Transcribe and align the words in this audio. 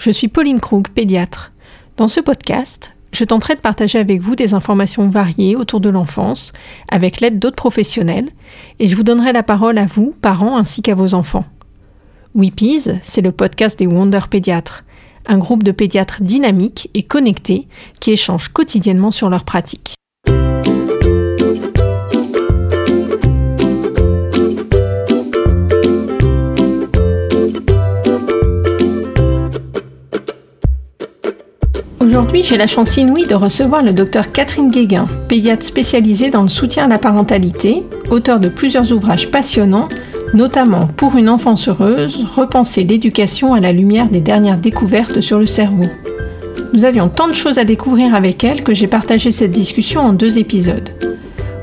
Je 0.00 0.10
suis 0.10 0.28
Pauline 0.28 0.60
Krug, 0.60 0.88
pédiatre. 0.88 1.52
Dans 1.98 2.08
ce 2.08 2.20
podcast, 2.20 2.92
je 3.12 3.22
tenterai 3.22 3.54
de 3.54 3.60
partager 3.60 3.98
avec 3.98 4.22
vous 4.22 4.34
des 4.34 4.54
informations 4.54 5.10
variées 5.10 5.56
autour 5.56 5.78
de 5.78 5.90
l'enfance, 5.90 6.54
avec 6.88 7.20
l'aide 7.20 7.38
d'autres 7.38 7.56
professionnels, 7.56 8.30
et 8.78 8.88
je 8.88 8.96
vous 8.96 9.02
donnerai 9.02 9.34
la 9.34 9.42
parole 9.42 9.76
à 9.76 9.84
vous, 9.84 10.14
parents, 10.22 10.56
ainsi 10.56 10.80
qu'à 10.80 10.94
vos 10.94 11.12
enfants. 11.12 11.44
Weepies, 12.34 12.88
c'est 13.02 13.20
le 13.20 13.30
podcast 13.30 13.78
des 13.78 13.86
Wonder 13.86 14.20
Pédiatres, 14.30 14.84
un 15.26 15.36
groupe 15.36 15.64
de 15.64 15.72
pédiatres 15.72 16.22
dynamiques 16.22 16.88
et 16.94 17.02
connectés 17.02 17.68
qui 18.00 18.12
échangent 18.12 18.48
quotidiennement 18.48 19.10
sur 19.10 19.28
leurs 19.28 19.44
pratiques. 19.44 19.99
Aujourd'hui, 32.10 32.42
j'ai 32.42 32.56
la 32.56 32.66
chance 32.66 32.96
inouïe 32.96 33.28
de 33.28 33.36
recevoir 33.36 33.84
le 33.84 33.92
docteur 33.92 34.32
Catherine 34.32 34.72
Guéguin, 34.72 35.06
pédiatre 35.28 35.64
spécialisée 35.64 36.28
dans 36.28 36.42
le 36.42 36.48
soutien 36.48 36.86
à 36.86 36.88
la 36.88 36.98
parentalité, 36.98 37.84
auteur 38.10 38.40
de 38.40 38.48
plusieurs 38.48 38.90
ouvrages 38.90 39.30
passionnants, 39.30 39.86
notamment 40.34 40.88
Pour 40.88 41.14
une 41.14 41.28
enfance 41.28 41.68
heureuse, 41.68 42.26
repenser 42.34 42.82
l'éducation 42.82 43.54
à 43.54 43.60
la 43.60 43.70
lumière 43.70 44.08
des 44.08 44.20
dernières 44.20 44.58
découvertes 44.58 45.20
sur 45.20 45.38
le 45.38 45.46
cerveau. 45.46 45.86
Nous 46.72 46.84
avions 46.84 47.08
tant 47.08 47.28
de 47.28 47.32
choses 47.32 47.58
à 47.58 47.64
découvrir 47.64 48.12
avec 48.12 48.42
elle 48.42 48.64
que 48.64 48.74
j'ai 48.74 48.88
partagé 48.88 49.30
cette 49.30 49.52
discussion 49.52 50.00
en 50.00 50.12
deux 50.12 50.36
épisodes. 50.36 50.90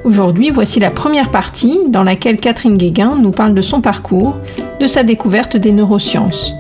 Aujourd'hui, 0.05 0.51
voici 0.51 0.79
la 0.79 0.91
première 0.91 1.29
partie 1.29 1.77
dans 1.89 2.03
laquelle 2.03 2.39
Catherine 2.39 2.77
Guéguin 2.77 3.17
nous 3.21 3.31
parle 3.31 3.53
de 3.53 3.61
son 3.61 3.81
parcours, 3.81 4.37
de 4.79 4.87
sa 4.87 5.03
découverte 5.03 5.57
des 5.57 5.73
neurosciences. 5.73 6.53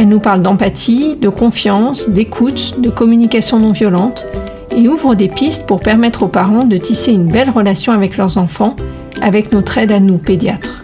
Elle 0.00 0.08
nous 0.08 0.18
parle 0.18 0.40
d'empathie, 0.40 1.14
de 1.16 1.28
confiance, 1.28 2.08
d'écoute, 2.08 2.80
de 2.80 2.88
communication 2.88 3.58
non 3.58 3.72
violente 3.72 4.26
et 4.74 4.88
ouvre 4.88 5.14
des 5.14 5.28
pistes 5.28 5.66
pour 5.66 5.80
permettre 5.80 6.22
aux 6.22 6.28
parents 6.28 6.64
de 6.64 6.78
tisser 6.78 7.12
une 7.12 7.28
belle 7.28 7.50
relation 7.50 7.92
avec 7.92 8.16
leurs 8.16 8.38
enfants 8.38 8.76
avec 9.20 9.52
notre 9.52 9.76
aide 9.76 9.92
à 9.92 10.00
nous, 10.00 10.16
pédiatres. 10.16 10.82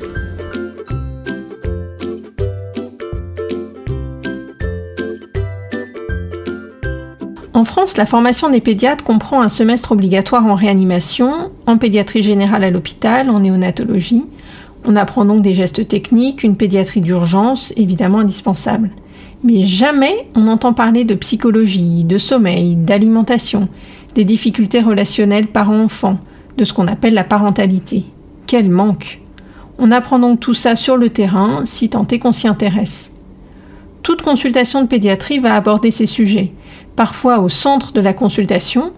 En 7.55 7.65
France, 7.65 7.97
la 7.97 8.05
formation 8.05 8.51
des 8.51 8.61
pédiatres 8.61 9.03
comprend 9.03 9.41
un 9.41 9.49
semestre 9.49 9.93
obligatoire 9.93 10.45
en 10.45 10.55
réanimation, 10.55 11.51
en 11.67 11.79
pédiatrie 11.79 12.21
générale 12.21 12.65
à 12.65 12.71
l'hôpital, 12.71 13.31
en 13.31 13.41
néonatologie. 13.41 14.25
On 14.85 14.95
apprend 14.95 15.25
donc 15.25 15.41
des 15.41 15.55
gestes 15.55 15.89
techniques, 15.89 16.43
une 16.43 16.59
pédiatrie 16.59 17.01
d'urgence, 17.01 17.73
évidemment 17.79 18.19
indispensable. 18.19 18.91
Mais 19.47 19.63
jamais 19.63 20.27
on 20.35 20.49
entend 20.49 20.73
parler 20.73 21.05
de 21.05 21.15
psychologie, 21.15 22.03
de 22.03 22.19
sommeil, 22.19 22.75
d'alimentation, 22.75 23.69
des 24.17 24.25
difficultés 24.25 24.81
relationnelles 24.81 25.47
parents-enfants, 25.47 26.19
de 26.57 26.65
ce 26.65 26.73
qu'on 26.73 26.89
appelle 26.89 27.15
la 27.15 27.23
parentalité. 27.23 28.03
Quel 28.49 28.69
manque 28.69 29.21
On 29.79 29.93
apprend 29.93 30.19
donc 30.19 30.41
tout 30.41 30.55
ça 30.55 30.75
sur 30.75 30.97
le 30.97 31.11
terrain, 31.11 31.61
si 31.65 31.89
tant 31.89 32.09
est 32.09 32.19
qu'on 32.19 32.33
s'y 32.33 32.49
intéresse. 32.49 33.13
Toute 34.03 34.21
consultation 34.21 34.83
de 34.83 34.89
pédiatrie 34.89 35.39
va 35.39 35.55
aborder 35.55 35.93
ces 35.93 36.07
sujets, 36.07 36.53
parfois 36.97 37.39
au 37.39 37.49
centre 37.49 37.93
de 37.93 38.01
la 38.01 38.15
consultation, 38.15 38.91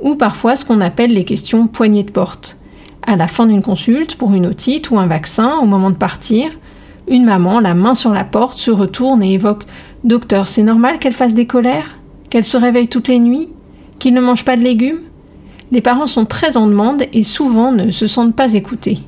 ou 0.00 0.16
parfois 0.16 0.56
ce 0.56 0.64
qu'on 0.64 0.80
appelle 0.80 1.12
les 1.12 1.24
questions 1.24 1.68
poignées 1.68 2.02
de 2.02 2.10
porte. 2.10 2.58
À 3.06 3.14
la 3.14 3.28
fin 3.28 3.46
d'une 3.46 3.62
consulte, 3.62 4.16
pour 4.16 4.34
une 4.34 4.46
otite 4.46 4.90
ou 4.90 4.98
un 4.98 5.06
vaccin, 5.06 5.58
au 5.62 5.66
moment 5.66 5.92
de 5.92 5.96
partir, 5.96 6.50
une 7.08 7.24
maman, 7.24 7.60
la 7.60 7.74
main 7.74 7.94
sur 7.94 8.12
la 8.12 8.24
porte, 8.24 8.58
se 8.58 8.70
retourne 8.70 9.22
et 9.22 9.34
évoque 9.34 9.64
Docteur, 10.04 10.48
c'est 10.48 10.64
normal 10.64 10.98
qu'elle 10.98 11.12
fasse 11.12 11.34
des 11.34 11.46
colères 11.46 11.96
Qu'elle 12.28 12.44
se 12.44 12.56
réveille 12.56 12.88
toutes 12.88 13.08
les 13.08 13.20
nuits 13.20 13.50
Qu'il 13.98 14.14
ne 14.14 14.20
mange 14.20 14.44
pas 14.44 14.56
de 14.56 14.62
légumes? 14.62 15.00
Les 15.70 15.80
parents 15.80 16.08
sont 16.08 16.24
très 16.24 16.56
en 16.56 16.66
demande 16.66 17.04
et 17.12 17.22
souvent 17.22 17.72
ne 17.72 17.90
se 17.90 18.06
sentent 18.06 18.36
pas 18.36 18.54
écoutés. 18.54 18.98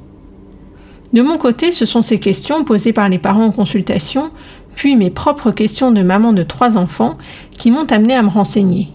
De 1.13 1.21
mon 1.21 1.37
côté, 1.37 1.73
ce 1.73 1.85
sont 1.85 2.01
ces 2.01 2.19
questions 2.19 2.65
posées 2.65 2.93
par 2.93 3.09
les 3.09 3.19
parents 3.19 3.45
en 3.45 3.51
consultation, 3.51 4.31
puis 4.75 4.97
mes 4.97 5.11
propres 5.11 5.51
questions 5.51 5.93
de 5.93 6.03
maman 6.03 6.33
de 6.33 6.43
trois 6.43 6.79
enfants 6.79 7.19
qui 7.51 7.71
m'ont 7.71 7.87
amené 7.91 8.15
à 8.15 8.23
me 8.23 8.31
renseigner. 8.31 8.89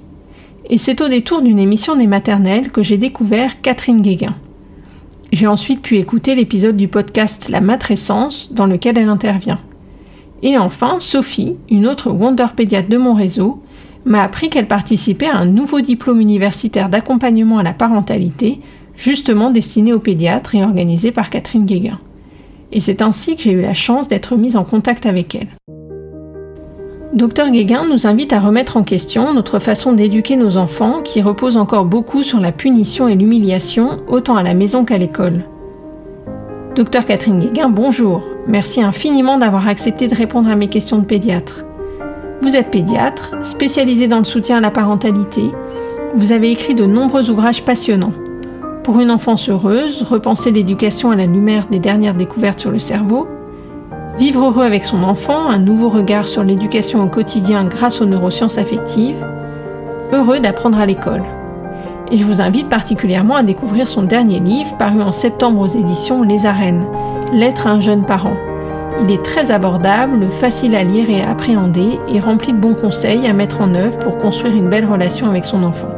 Et 0.69 0.77
c'est 0.77 1.01
au 1.01 1.09
détour 1.09 1.41
d'une 1.41 1.59
émission 1.59 1.95
des 1.95 2.07
maternelles 2.07 2.71
que 2.71 2.81
j'ai 2.81 2.97
découvert 2.97 3.61
Catherine 3.61 4.01
Guéguin. 4.01 4.35
J'ai 5.31 5.47
ensuite 5.47 5.81
pu 5.81 5.97
écouter 5.97 6.33
l'épisode 6.33 6.75
du 6.75 6.87
podcast 6.87 7.49
La 7.49 7.61
matrescence 7.61 8.51
dans 8.51 8.65
lequel 8.65 8.97
elle 8.97 9.09
intervient. 9.09 9.59
Et 10.41 10.57
enfin, 10.57 10.97
Sophie, 10.99 11.57
une 11.69 11.87
autre 11.87 12.11
Wonder 12.11 12.47
pédiatre 12.55 12.89
de 12.89 12.97
mon 12.97 13.13
réseau, 13.13 13.61
m'a 14.05 14.23
appris 14.23 14.49
qu'elle 14.49 14.67
participait 14.67 15.27
à 15.27 15.37
un 15.37 15.45
nouveau 15.45 15.81
diplôme 15.81 16.21
universitaire 16.21 16.89
d'accompagnement 16.89 17.57
à 17.57 17.63
la 17.63 17.73
parentalité, 17.73 18.59
justement 18.95 19.51
destiné 19.51 19.93
aux 19.93 19.99
pédiatres 19.99 20.55
et 20.55 20.63
organisé 20.63 21.11
par 21.11 21.29
Catherine 21.29 21.65
Guéguin. 21.65 21.99
Et 22.71 22.79
c'est 22.79 23.01
ainsi 23.01 23.35
que 23.35 23.41
j'ai 23.41 23.51
eu 23.51 23.61
la 23.61 23.73
chance 23.73 24.07
d'être 24.07 24.35
mise 24.35 24.55
en 24.55 24.63
contact 24.63 25.05
avec 25.05 25.35
elle. 25.35 25.47
Docteur 27.13 27.49
Guéguin 27.49 27.87
nous 27.89 28.05
invite 28.05 28.33
à 28.33 28.39
remettre 28.39 28.77
en 28.77 28.83
question 28.83 29.33
notre 29.33 29.57
façon 29.57 29.93
d'éduquer 29.93 30.35
nos 30.35 30.57
enfants 30.57 31.01
qui 31.01 31.23
repose 31.23 31.57
encore 31.57 31.85
beaucoup 31.85 32.21
sur 32.21 32.39
la 32.39 32.51
punition 32.51 33.07
et 33.07 33.15
l'humiliation, 33.15 33.97
autant 34.07 34.35
à 34.35 34.43
la 34.43 34.53
maison 34.53 34.85
qu'à 34.85 34.97
l'école. 34.97 35.45
Docteur 36.79 37.05
Catherine 37.05 37.39
Guéguin, 37.39 37.67
bonjour. 37.67 38.23
Merci 38.47 38.81
infiniment 38.81 39.37
d'avoir 39.37 39.67
accepté 39.67 40.07
de 40.07 40.15
répondre 40.15 40.49
à 40.49 40.55
mes 40.55 40.69
questions 40.69 40.97
de 40.97 41.03
pédiatre. 41.03 41.65
Vous 42.41 42.55
êtes 42.55 42.71
pédiatre, 42.71 43.35
spécialisé 43.41 44.07
dans 44.07 44.19
le 44.19 44.23
soutien 44.23 44.59
à 44.59 44.61
la 44.61 44.71
parentalité. 44.71 45.41
Vous 46.15 46.31
avez 46.31 46.51
écrit 46.51 46.75
de 46.75 46.85
nombreux 46.85 47.29
ouvrages 47.29 47.65
passionnants. 47.65 48.13
Pour 48.85 49.01
une 49.01 49.11
enfance 49.11 49.49
heureuse, 49.49 50.03
repenser 50.03 50.51
l'éducation 50.51 51.11
à 51.11 51.17
la 51.17 51.25
lumière 51.25 51.67
des 51.69 51.79
dernières 51.79 52.15
découvertes 52.15 52.61
sur 52.61 52.71
le 52.71 52.79
cerveau, 52.79 53.27
Vivre 54.17 54.45
heureux 54.45 54.63
avec 54.63 54.85
son 54.85 55.03
enfant, 55.03 55.49
un 55.49 55.59
nouveau 55.59 55.89
regard 55.89 56.29
sur 56.29 56.43
l'éducation 56.43 57.03
au 57.03 57.07
quotidien 57.07 57.65
grâce 57.65 57.99
aux 57.99 58.05
neurosciences 58.05 58.57
affectives. 58.57 59.25
Heureux 60.13 60.39
d'apprendre 60.39 60.79
à 60.79 60.85
l'école. 60.85 61.23
Et 62.11 62.17
je 62.17 62.25
vous 62.25 62.41
invite 62.41 62.69
particulièrement 62.69 63.35
à 63.35 63.43
découvrir 63.43 63.87
son 63.87 64.01
dernier 64.01 64.39
livre 64.39 64.75
paru 64.77 65.01
en 65.01 65.11
septembre 65.11 65.61
aux 65.61 65.67
éditions 65.67 66.23
Les 66.23 66.47
Arènes, 66.47 66.87
Lettre 67.33 67.67
à 67.67 67.71
un 67.71 67.81
jeune 67.81 68.05
parent. 68.05 68.35
Il 69.01 69.11
est 69.11 69.23
très 69.23 69.51
abordable, 69.51 70.27
facile 70.31 70.75
à 70.75 70.83
lire 70.83 71.09
et 71.09 71.21
à 71.21 71.29
appréhender 71.29 71.99
et 72.11 72.19
rempli 72.19 72.51
de 72.51 72.57
bons 72.57 72.73
conseils 72.73 73.27
à 73.27 73.33
mettre 73.33 73.61
en 73.61 73.75
œuvre 73.75 73.99
pour 73.99 74.17
construire 74.17 74.55
une 74.55 74.69
belle 74.69 74.85
relation 74.85 75.29
avec 75.29 75.45
son 75.45 75.63
enfant. 75.63 75.89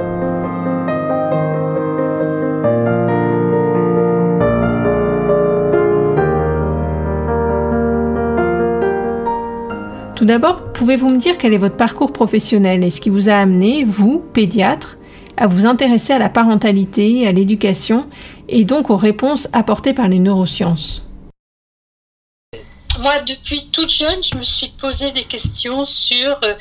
Tout 10.16 10.26
d'abord, 10.26 10.62
pouvez-vous 10.74 11.10
me 11.10 11.18
dire 11.18 11.38
quel 11.40 11.54
est 11.54 11.58
votre 11.58 11.78
parcours 11.78 12.12
professionnel? 12.12 12.84
Et 12.84 12.92
ce 12.92 13.02
qui 13.02 13.10
vous 13.10 13.30
a 13.30 13.34
amené, 13.34 13.84
vous, 13.84 14.22
pédiatre, 14.34 14.98
à 15.42 15.48
vous 15.48 15.66
intéresser 15.66 16.14
à 16.14 16.20
la 16.20 16.30
parentalité, 16.30 17.28
à 17.28 17.32
l'éducation 17.32 18.08
et 18.48 18.64
donc 18.64 18.92
aux 18.92 18.96
réponses 18.96 19.48
apportées 19.54 19.92
par 19.92 20.08
les 20.08 20.20
neurosciences 20.20 21.02
Moi, 23.00 23.20
depuis 23.22 23.70
toute 23.72 23.90
jeune, 23.90 24.22
je 24.22 24.38
me 24.38 24.44
suis 24.44 24.68
posé 24.80 25.12
des 25.12 25.24
questions 25.24 25.84
sur 25.88 26.38
euh, 26.44 26.54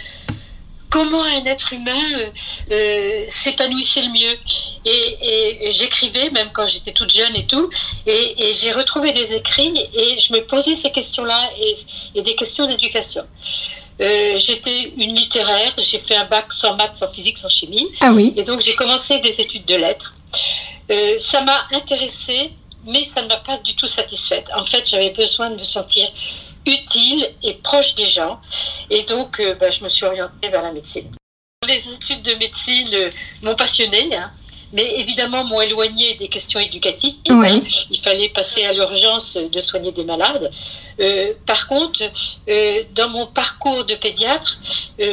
comment 0.89 1.23
un 1.23 1.45
être 1.45 1.75
humain 1.75 1.93
euh, 2.19 2.31
euh, 2.73 3.25
s'épanouissait 3.29 4.01
le 4.01 4.13
mieux. 4.13 4.39
Et, 4.87 5.71
j'écrivais, 5.71 6.31
même 6.31 6.49
quand 6.55 6.65
j'étais 6.65 6.93
toute 6.93 7.15
jeune 7.15 7.37
et 7.37 7.47
tout, 7.47 7.69
et, 8.07 8.35
j'ai 8.61 8.73
retrouvé 8.73 9.13
des 9.13 9.35
écrits 9.35 9.75
et 9.95 10.19
je 10.19 10.33
me 10.33 10.41
posais 10.41 10.75
ces 10.75 10.91
questions-là 10.91 11.39
et, 12.15 12.23
des 12.23 12.35
questions 12.35 12.67
d'éducation. 12.67 13.25
Euh, 14.01 14.39
j'étais 14.39 14.93
une 14.97 15.15
littéraire, 15.15 15.73
j'ai 15.77 15.99
fait 15.99 16.17
un 16.17 16.25
bac 16.25 16.53
sans 16.53 16.75
maths, 16.77 16.97
sans 16.97 17.13
physique, 17.13 17.39
sans 17.39 17.49
chimie. 17.49 17.87
Ah 18.01 18.13
oui. 18.13 18.33
Et 18.37 18.45
donc 18.45 18.61
j'ai 18.61 18.75
commencé 18.75 19.19
des 19.19 19.41
études 19.41 19.67
de 19.67 19.75
lettres. 19.75 20.15
ça 21.19 21.43
m'a 21.43 21.67
intéressée, 21.73 22.53
mais 22.87 23.05
ça 23.05 23.23
ne 23.23 23.29
m'a 23.29 23.37
pas 23.37 23.59
du 23.59 23.75
tout 23.75 23.87
satisfaite. 23.87 24.47
En 24.57 24.65
fait, 24.65 24.89
j'avais 24.89 25.11
besoin 25.11 25.51
de 25.51 25.57
me 25.57 25.65
sentir 25.65 26.09
utile 26.67 27.27
et 27.43 27.55
proche 27.55 27.95
des 27.95 28.07
gens. 28.07 28.41
Et 28.91 29.03
donc, 29.03 29.41
euh, 29.41 29.55
bah, 29.55 29.71
je 29.71 29.83
me 29.83 29.89
suis 29.89 30.05
orientée 30.05 30.49
vers 30.49 30.63
la 30.63 30.73
médecine. 30.73 31.11
Les 31.67 31.93
études 31.93 32.23
de 32.23 32.35
médecine 32.35 32.89
euh, 32.95 33.11
m'ont 33.43 33.55
passionnée, 33.55 34.15
hein, 34.15 34.31
mais 34.73 34.99
évidemment 35.01 35.45
m'ont 35.45 35.61
éloignée 35.61 36.15
des 36.15 36.29
questions 36.29 36.61
éducatives. 36.61 37.17
Il 37.27 38.01
fallait 38.03 38.29
passer 38.29 38.65
à 38.65 38.73
l'urgence 38.73 39.37
de 39.37 39.61
soigner 39.61 39.93
des 39.93 40.05
malades. 40.05 40.51
Euh, 41.01 41.33
par 41.47 41.67
contre, 41.67 42.03
dans 42.95 43.09
mon 43.09 43.27
parcours 43.27 43.85
de 43.85 43.95
pédiatre, 43.95 44.59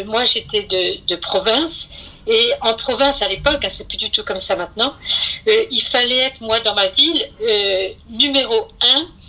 moi 0.06 0.26
j'étais 0.26 0.64
de, 0.64 1.06
de, 1.08 1.16
province. 1.16 1.90
Et 2.28 2.52
en 2.62 2.74
province 2.74 3.22
à 3.22 3.30
l'époque, 3.30 3.64
hein, 3.64 3.70
c'est 3.70 3.88
plus 3.88 3.98
du 3.98 4.10
tout 4.12 4.24
comme 4.24 4.40
ça 4.40 4.56
maintenant, 4.56 4.94
il 5.48 5.82
fallait 5.82 6.18
être, 6.18 6.42
moi, 6.42 6.60
dans 6.60 6.76
ma 6.76 6.88
ville, 6.88 7.22
numéro 8.10 8.68
un 8.82 9.02
euh, 9.02 9.27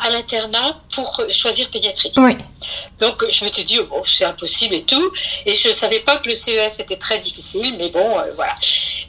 à 0.00 0.10
l'internat 0.10 0.80
pour 0.94 1.20
choisir 1.30 1.70
pédiatrie. 1.70 2.12
Oui. 2.16 2.36
Donc 2.98 3.24
je 3.30 3.44
m'étais 3.44 3.64
dit, 3.64 3.78
oh, 3.78 4.02
c'est 4.06 4.24
impossible 4.24 4.74
et 4.74 4.82
tout. 4.82 5.12
Et 5.46 5.54
je 5.54 5.68
ne 5.68 5.72
savais 5.72 6.00
pas 6.00 6.18
que 6.18 6.28
le 6.28 6.34
CES 6.34 6.80
était 6.80 6.96
très 6.96 7.18
difficile, 7.18 7.74
mais 7.78 7.88
bon, 7.88 8.18
euh, 8.18 8.32
voilà. 8.34 8.54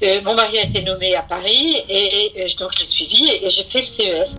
Euh, 0.03 0.21
mon 0.23 0.33
mari 0.33 0.57
a 0.59 0.63
été 0.63 0.81
nommé 0.81 1.15
à 1.15 1.21
Paris 1.21 1.77
et, 1.89 2.45
donc 2.59 2.71
je 2.73 2.79
l'ai 2.79 2.85
suivi 2.85 3.29
et, 3.29 3.49
j'ai 3.49 3.63
fait 3.63 3.81
le 3.81 3.85
CES. 3.85 4.35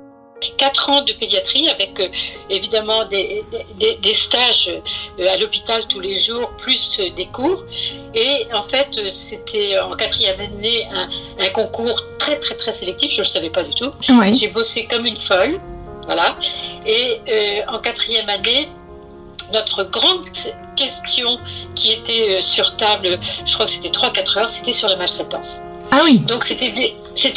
Quatre 0.56 0.90
ans 0.90 1.02
de 1.02 1.12
pédiatrie 1.12 1.68
avec 1.68 2.02
évidemment 2.50 3.04
des, 3.04 3.44
des, 3.78 4.12
stages 4.12 4.72
à 5.20 5.36
l'hôpital 5.36 5.86
tous 5.86 6.00
les 6.00 6.16
jours, 6.16 6.50
plus 6.56 6.98
des 7.14 7.26
cours. 7.26 7.64
Et 8.12 8.48
en 8.52 8.62
fait, 8.62 9.08
c'était 9.08 9.78
en 9.78 9.94
quatrième 9.94 10.40
année 10.40 10.88
un, 10.90 11.08
un, 11.38 11.48
concours 11.50 12.02
très 12.18 12.40
très 12.40 12.56
très 12.56 12.72
sélectif, 12.72 13.12
je 13.12 13.18
ne 13.18 13.22
le 13.22 13.26
savais 13.28 13.50
pas 13.50 13.62
du 13.62 13.72
tout. 13.76 13.92
Oui. 14.08 14.36
J'ai 14.36 14.48
bossé 14.48 14.88
comme 14.88 15.06
une 15.06 15.16
folle. 15.16 15.60
Voilà. 16.06 16.36
Et 16.86 17.20
euh, 17.28 17.62
en 17.68 17.78
quatrième 17.78 18.28
année, 18.28 18.68
notre 19.52 19.84
grande 19.84 20.24
question 20.76 21.38
qui 21.74 21.92
était 21.92 22.38
euh, 22.38 22.40
sur 22.40 22.76
table, 22.76 23.18
je 23.44 23.54
crois 23.54 23.66
que 23.66 23.72
c'était 23.72 23.90
3-4 23.90 24.38
heures, 24.38 24.50
c'était 24.50 24.72
sur 24.72 24.88
la 24.88 24.96
maltraitance. 24.96 25.60
Ah 25.90 26.00
oui. 26.04 26.18
Donc 26.18 26.44
c'était, 26.44 26.70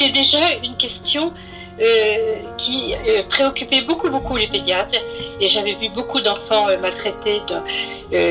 déjà 0.09 0.39
une 0.63 0.77
question 0.77 1.33
euh, 1.81 2.35
qui 2.57 2.95
préoccupait 3.29 3.81
beaucoup, 3.81 4.09
beaucoup 4.09 4.37
les 4.37 4.47
pédiatres. 4.47 4.95
Et 5.41 5.47
j'avais 5.47 5.73
vu 5.73 5.89
beaucoup 5.89 6.21
d'enfants 6.21 6.67
maltraités 6.79 7.41
dans, 7.47 7.63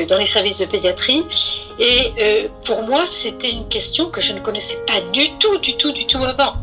dans, 0.07 0.17
les 0.17 0.25
services 0.25 0.57
de 0.57 0.65
pédiatrie. 0.65 1.23
Et 1.77 2.49
pour 2.65 2.81
moi, 2.81 3.05
c'était 3.05 3.51
une 3.51 3.67
question 3.67 4.09
que 4.09 4.19
je 4.19 4.33
ne 4.33 4.39
connaissais 4.39 4.83
pas 4.87 4.99
du 5.13 5.29
tout, 5.37 5.59
du 5.59 5.77
tout, 5.77 5.91
du 5.91 6.07
tout 6.07 6.23
avant. 6.23 6.53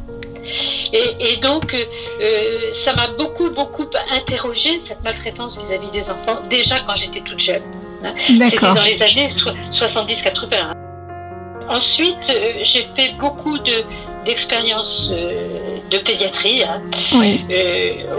Et, 0.92 1.36
donc, 1.36 1.74
euh, 1.74 2.72
ça 2.72 2.94
m'a 2.94 3.08
beaucoup, 3.08 3.50
beaucoup 3.50 3.86
interrogé 4.10 4.78
cette 4.78 5.02
maltraitance 5.02 5.56
vis-à-vis 5.56 5.90
des 5.90 6.10
enfants, 6.10 6.40
déjà 6.48 6.80
quand 6.80 6.94
j'étais 6.94 7.20
toute 7.20 7.40
jeune. 7.40 7.62
Hein. 8.04 8.14
C'était 8.16 8.58
dans 8.58 8.82
les 8.82 9.02
années 9.02 9.26
70-80. 9.26 10.54
Hein. 10.54 10.72
Ensuite, 11.68 12.30
euh, 12.30 12.52
j'ai 12.62 12.82
fait 12.82 13.14
beaucoup 13.18 13.58
de, 13.58 13.84
d'expériences 14.24 15.10
euh, 15.12 15.78
de 15.90 15.98
pédiatrie. 15.98 16.62
Hein. 16.64 16.82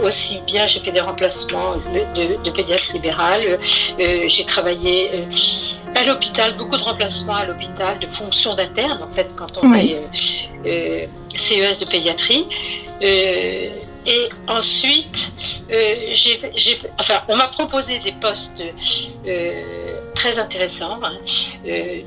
aussi 0.03 0.41
bien, 0.47 0.65
j'ai 0.65 0.79
fait 0.79 0.91
des 0.91 1.01
remplacements 1.01 1.75
de, 2.15 2.41
de 2.43 2.49
pédiatre 2.49 2.93
libérale. 2.93 3.59
j'ai 3.99 4.45
travaillé 4.45 5.27
à 6.03 6.05
l'hôpital, 6.05 6.55
beaucoup 6.57 6.77
de 6.77 6.83
remplacements 6.83 7.35
à 7.35 7.45
l'hôpital, 7.45 7.99
de 7.99 8.07
fonctions 8.07 8.55
d'interne, 8.55 9.01
en 9.01 9.07
fait, 9.07 9.33
quand 9.35 9.57
on 9.63 9.73
est 9.73 10.01
euh, 10.65 11.07
CES 11.29 11.79
de 11.79 11.85
pédiatrie. 11.85 12.45
Euh, 13.01 13.69
et 14.05 14.29
ensuite, 14.49 15.31
euh, 15.71 16.13
enfin, 16.99 17.21
on 17.29 17.37
m'a 17.37 17.47
proposé 17.47 17.99
des 17.99 18.11
postes 18.13 18.61
très 20.13 20.39
intéressants 20.39 20.99
hein, 21.01 21.17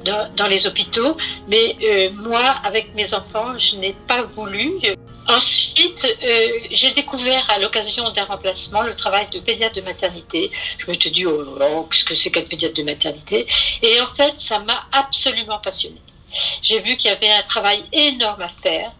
dans, 0.04 0.30
dans, 0.36 0.46
les 0.46 0.66
hôpitaux, 0.66 1.16
mais 1.48 1.74
moi, 2.14 2.56
avec 2.64 2.94
mes 2.94 3.14
enfants, 3.14 3.56
je 3.56 3.76
n'ai 3.76 3.94
pas 4.06 4.20
voulu. 4.22 4.72
Ensuite, 5.28 6.06
euh, 6.22 6.48
j'ai 6.70 6.92
découvert 6.92 7.48
à 7.50 7.58
l'occasion 7.58 8.10
d'un 8.10 8.24
remplacement 8.24 8.82
le 8.82 8.94
travail 8.94 9.28
de 9.30 9.40
pédiatre 9.40 9.74
de 9.74 9.80
maternité. 9.80 10.50
Je 10.78 10.90
me 10.90 10.96
suis 10.98 11.10
dit, 11.10 11.26
oh, 11.26 11.58
oh 11.60 11.88
qu'est-ce 11.90 12.04
que 12.04 12.14
c'est 12.14 12.30
qu'un 12.30 12.42
pédiatre 12.42 12.74
de 12.74 12.82
maternité? 12.82 13.46
Et 13.82 14.00
en 14.00 14.06
fait, 14.06 14.38
ça 14.38 14.60
m'a 14.60 14.86
absolument 14.92 15.58
passionnée. 15.58 16.00
J'ai 16.62 16.80
vu 16.80 16.96
qu'il 16.96 17.10
y 17.10 17.14
avait 17.14 17.30
un 17.30 17.42
travail 17.42 17.84
énorme 17.92 18.42
à 18.42 18.48
faire, 18.48 18.92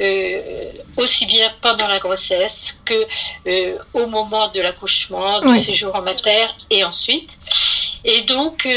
euh, 0.00 0.72
aussi 0.96 1.24
bien 1.24 1.52
pendant 1.60 1.86
la 1.86 1.98
grossesse 1.98 2.80
que 2.84 3.06
euh, 3.46 3.78
au 3.94 4.06
moment 4.06 4.48
de 4.48 4.60
l'accouchement, 4.60 5.40
du 5.40 5.58
séjour 5.58 5.94
en 5.94 6.02
mater 6.02 6.46
et 6.70 6.84
ensuite. 6.84 7.38
Et 8.04 8.22
donc, 8.22 8.68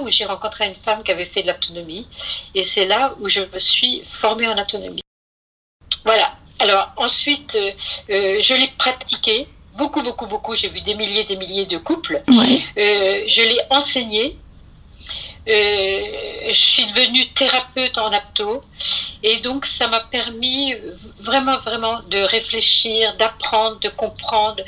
où 0.00 0.08
j'ai 0.08 0.24
rencontré 0.24 0.66
une 0.66 0.74
femme 0.74 1.02
qui 1.02 1.12
avait 1.12 1.26
fait 1.26 1.42
de 1.42 1.48
l'autonomie 1.48 2.06
et 2.54 2.64
c'est 2.64 2.86
là 2.86 3.14
où 3.20 3.28
je 3.28 3.40
me 3.40 3.58
suis 3.58 4.02
formée 4.04 4.48
en 4.48 4.58
autonomie. 4.58 5.02
Voilà. 6.04 6.34
Alors 6.58 6.92
ensuite, 6.96 7.56
euh, 7.56 7.72
euh, 8.10 8.36
je 8.40 8.54
l'ai 8.54 8.68
pratiqué 8.78 9.48
beaucoup, 9.76 10.02
beaucoup, 10.02 10.26
beaucoup. 10.26 10.54
J'ai 10.54 10.68
vu 10.68 10.80
des 10.80 10.94
milliers, 10.94 11.24
des 11.24 11.36
milliers 11.36 11.66
de 11.66 11.76
couples. 11.76 12.22
Euh, 12.28 13.24
je 13.26 13.42
l'ai 13.42 13.60
enseigné 13.70 14.38
je 15.46 16.52
suis 16.52 16.86
devenue 16.86 17.26
thérapeute 17.32 17.98
en 17.98 18.12
apto 18.12 18.60
et 19.22 19.38
donc 19.38 19.66
ça 19.66 19.88
m'a 19.88 20.00
permis 20.00 20.74
vraiment 21.18 21.58
vraiment 21.58 22.00
de 22.08 22.18
réfléchir, 22.18 23.16
d'apprendre, 23.16 23.78
de 23.80 23.88
comprendre 23.88 24.62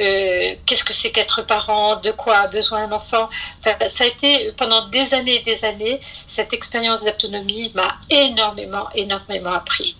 euh, 0.00 0.54
qu'est-ce 0.66 0.84
que 0.84 0.92
c'est 0.92 1.10
qu'être 1.10 1.42
parent, 1.42 1.96
de 1.96 2.10
quoi 2.10 2.36
a 2.38 2.46
besoin 2.48 2.84
un 2.84 2.92
enfant. 2.92 3.28
Ça 3.60 4.04
a 4.04 4.06
été 4.06 4.52
pendant 4.52 4.88
des 4.88 5.14
années 5.14 5.36
et 5.36 5.42
des 5.42 5.64
années 5.64 6.00
cette 6.26 6.52
expérience 6.52 7.04
d'autonomie 7.04 7.70
m'a 7.74 7.96
énormément 8.10 8.88
énormément 8.94 9.52
appris 9.52 9.96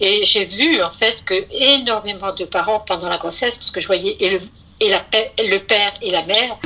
et 0.00 0.24
j'ai 0.24 0.44
vu 0.44 0.82
en 0.82 0.90
fait 0.90 1.24
que 1.24 1.46
énormément 1.50 2.32
de 2.34 2.44
parents 2.44 2.80
pendant 2.80 3.08
la 3.08 3.18
grossesse 3.18 3.56
parce 3.56 3.70
que 3.70 3.80
je 3.80 3.86
voyais 3.86 4.16
et 4.20 4.40
et 4.80 4.88
la, 4.88 5.04
le 5.38 5.58
père 5.58 5.92
et 6.00 6.10
la 6.10 6.24
mère 6.24 6.58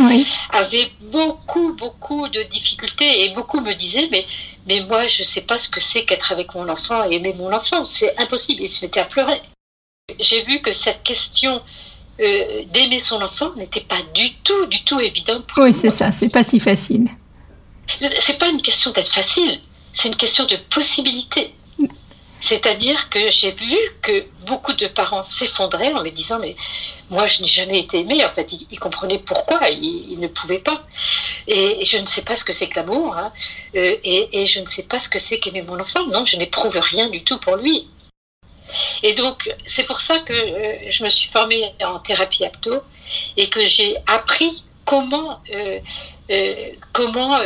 avaient 0.51 0.91
beaucoup, 1.01 1.75
beaucoup 1.75 2.29
de 2.29 2.43
difficultés 2.45 3.25
et 3.25 3.35
beaucoup 3.35 3.61
me 3.61 3.75
disaient, 3.75 4.09
mais, 4.11 4.25
mais 4.67 4.81
moi, 4.81 5.07
je 5.07 5.23
ne 5.23 5.27
sais 5.27 5.43
pas 5.43 5.59
ce 5.59 5.69
que 5.69 5.81
c'est 5.81 6.05
qu'être 6.05 6.31
avec 6.33 6.55
mon 6.55 6.69
enfant 6.69 7.05
et 7.05 7.17
aimer 7.17 7.35
mon 7.37 7.53
enfant. 7.53 7.85
C'est 7.85 8.19
impossible. 8.21 8.63
Ils 8.63 8.69
se 8.69 8.85
mettaient 8.85 9.01
à 9.01 9.05
pleurer. 9.05 9.41
J'ai 10.21 10.43
vu 10.43 10.61
que 10.61 10.73
cette 10.73 11.03
question 11.03 11.61
euh, 12.21 12.63
d'aimer 12.73 13.01
son 13.01 13.21
enfant 13.21 13.53
n'était 13.57 13.81
pas 13.81 14.01
du 14.15 14.33
tout, 14.45 14.67
du 14.67 14.85
tout 14.85 15.01
évidente. 15.01 15.47
Pour 15.47 15.65
oui, 15.65 15.75
c'est 15.75 15.91
ça. 15.91 16.13
C'est 16.13 16.29
pas 16.29 16.45
si 16.45 16.61
facile. 16.61 17.09
C'est 18.21 18.39
pas 18.39 18.49
une 18.49 18.63
question 18.63 18.93
d'être 18.93 19.13
facile. 19.13 19.61
C'est 19.93 20.09
une 20.09 20.17
question 20.17 20.47
de 20.47 20.57
possibilité. 20.71 21.55
C'est-à-dire 22.45 23.09
que 23.09 23.31
j'ai 23.31 23.53
vu 23.53 23.75
que 24.03 24.27
beaucoup 24.45 24.75
de 24.75 24.87
parents 24.87 25.23
s'effondraient 25.23 25.95
en 25.95 26.03
me 26.05 26.11
disant 26.11 26.39
mais 26.39 26.57
moi 27.09 27.27
je 27.27 27.41
n'ai 27.41 27.49
jamais 27.49 27.79
été 27.79 28.01
aimé. 28.01 28.23
En 28.23 28.29
fait, 28.29 28.53
ils, 28.71 28.79
comprenaient 28.79 29.19
pourquoi 29.19 29.71
ils, 29.71 30.19
ne 30.21 30.29
pouvaient 30.29 30.59
pas. 30.59 30.85
Et, 31.49 31.83
je 31.87 31.97
ne 31.97 32.05
sais 32.05 32.21
pas 32.21 32.37
ce 32.37 32.45
que 32.45 32.53
c'est 32.53 32.69
que 32.69 32.77
l'amour. 32.77 33.17
Hein. 33.17 33.33
Euh, 33.77 33.97
et, 34.05 34.45
je 34.45 34.61
ne 34.61 34.67
sais 34.67 34.83
pas 34.83 34.99
ce 34.99 35.09
que 35.09 35.19
c'est 35.19 35.39
qu'aimer 35.39 35.63
mon 35.63 35.81
enfant. 35.81 36.07
Non, 36.09 36.27
je 36.27 36.37
n'éprouve 36.37 36.79
rien 36.79 37.09
du 37.09 37.25
tout 37.25 37.39
pour 37.39 37.57
lui. 37.57 37.89
Et 39.03 39.15
donc 39.15 39.51
c'est 39.65 39.85
pour 39.85 40.03
ça 40.03 40.19
que 40.19 40.35
euh, 40.35 40.91
je 40.91 41.03
me 41.03 41.09
suis 41.09 41.31
formée 41.31 41.73
en 41.83 41.99
thérapie 41.99 42.45
apto 42.45 42.83
et 43.39 43.49
que 43.49 43.65
j'ai 43.65 43.97
appris 44.07 44.65
comment 44.85 45.41
euh, 45.55 45.79
comment 46.93 47.41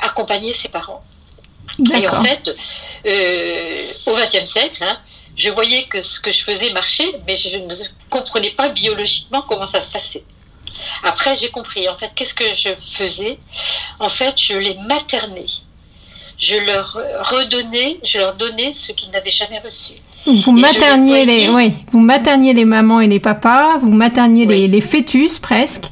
accompagner 0.00 0.54
ses 0.54 0.70
parents. 0.70 1.04
Et 1.94 2.08
en 2.08 2.22
fait, 2.22 2.54
euh, 3.06 3.86
au 4.06 4.14
XXe 4.14 4.50
siècle, 4.50 4.82
hein, 4.82 4.98
je 5.36 5.50
voyais 5.50 5.84
que 5.84 6.00
ce 6.00 6.20
que 6.20 6.30
je 6.30 6.44
faisais 6.44 6.70
marchait, 6.72 7.20
mais 7.26 7.36
je 7.36 7.56
ne 7.56 7.68
comprenais 8.08 8.50
pas 8.50 8.68
biologiquement 8.68 9.42
comment 9.42 9.66
ça 9.66 9.80
se 9.80 9.90
passait. 9.90 10.24
Après, 11.02 11.36
j'ai 11.36 11.50
compris. 11.50 11.88
En 11.88 11.94
fait, 11.94 12.10
qu'est-ce 12.14 12.34
que 12.34 12.52
je 12.52 12.70
faisais? 12.80 13.38
En 13.98 14.08
fait, 14.08 14.34
je 14.40 14.56
les 14.56 14.76
maternais. 14.86 15.46
Je 16.38 16.56
leur 16.56 16.98
redonnais, 17.30 17.98
je 18.02 18.18
leur 18.18 18.34
donnais 18.34 18.72
ce 18.72 18.92
qu'ils 18.92 19.10
n'avaient 19.10 19.30
jamais 19.30 19.60
reçu. 19.60 19.94
Vous 20.26 20.52
materniez 20.52 21.24
les, 21.24 21.48
oui, 21.48 21.74
vous 21.90 22.00
materniez 22.00 22.54
les 22.54 22.64
mamans 22.64 23.00
et 23.00 23.06
les 23.06 23.20
papas, 23.20 23.78
vous 23.78 23.92
materniez 23.92 24.46
les, 24.46 24.80
fœtus 24.80 25.38
presque, 25.38 25.84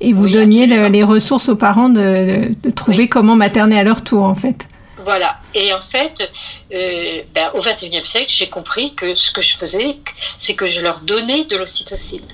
et 0.00 0.12
vous 0.12 0.28
donniez 0.28 0.66
les 0.66 1.02
ressources 1.02 1.48
aux 1.48 1.56
parents 1.56 1.88
de, 1.88 2.50
trouver 2.76 3.08
comment 3.08 3.34
materner 3.34 3.78
à 3.78 3.82
leur 3.82 4.04
tour, 4.04 4.24
en 4.24 4.34
fait. 4.34 4.68
Voilà. 5.08 5.38
Et 5.54 5.72
en 5.72 5.80
fait, 5.80 6.30
euh, 6.70 7.22
ben, 7.34 7.50
au 7.54 7.62
XXIe 7.62 8.06
siècle, 8.06 8.26
j'ai 8.28 8.50
compris 8.50 8.94
que 8.94 9.14
ce 9.14 9.30
que 9.30 9.40
je 9.40 9.56
faisais, 9.56 9.96
c'est 10.38 10.54
que 10.54 10.66
je 10.66 10.82
leur 10.82 11.00
donnais 11.00 11.46
de 11.46 11.56
l'ocytocine. 11.56 12.26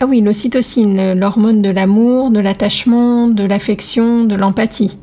Ah 0.00 0.06
oui, 0.06 0.20
l'ocytocine, 0.22 1.12
l'hormone 1.12 1.62
de 1.62 1.70
l'amour, 1.70 2.30
de 2.30 2.40
l'attachement, 2.40 3.28
de 3.28 3.44
l'affection, 3.44 4.24
de 4.24 4.34
l'empathie. 4.34 4.98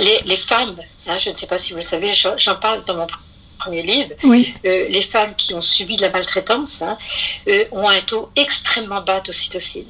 Les, 0.00 0.36
femmes, 0.38 0.76
hein, 1.06 1.18
je 1.18 1.28
ne 1.28 1.34
sais 1.34 1.46
pas 1.46 1.58
si 1.58 1.72
vous 1.72 1.80
le 1.80 1.82
savez, 1.82 2.12
j'en 2.14 2.54
parle 2.54 2.82
dans 2.86 2.96
mon 2.96 3.06
premier 3.58 3.82
livre, 3.82 4.12
oui. 4.24 4.54
Euh, 4.64 4.88
les 4.88 5.02
femmes 5.02 5.34
qui 5.36 5.52
ont 5.52 5.60
subi 5.60 5.98
de 5.98 6.02
la 6.02 6.10
maltraitance 6.10 6.80
hein, 6.80 6.96
euh, 7.48 7.66
ont 7.70 7.86
un 7.86 8.00
taux 8.00 8.30
extrêmement 8.34 9.02
bas 9.02 9.20
d'ocytocine 9.20 9.84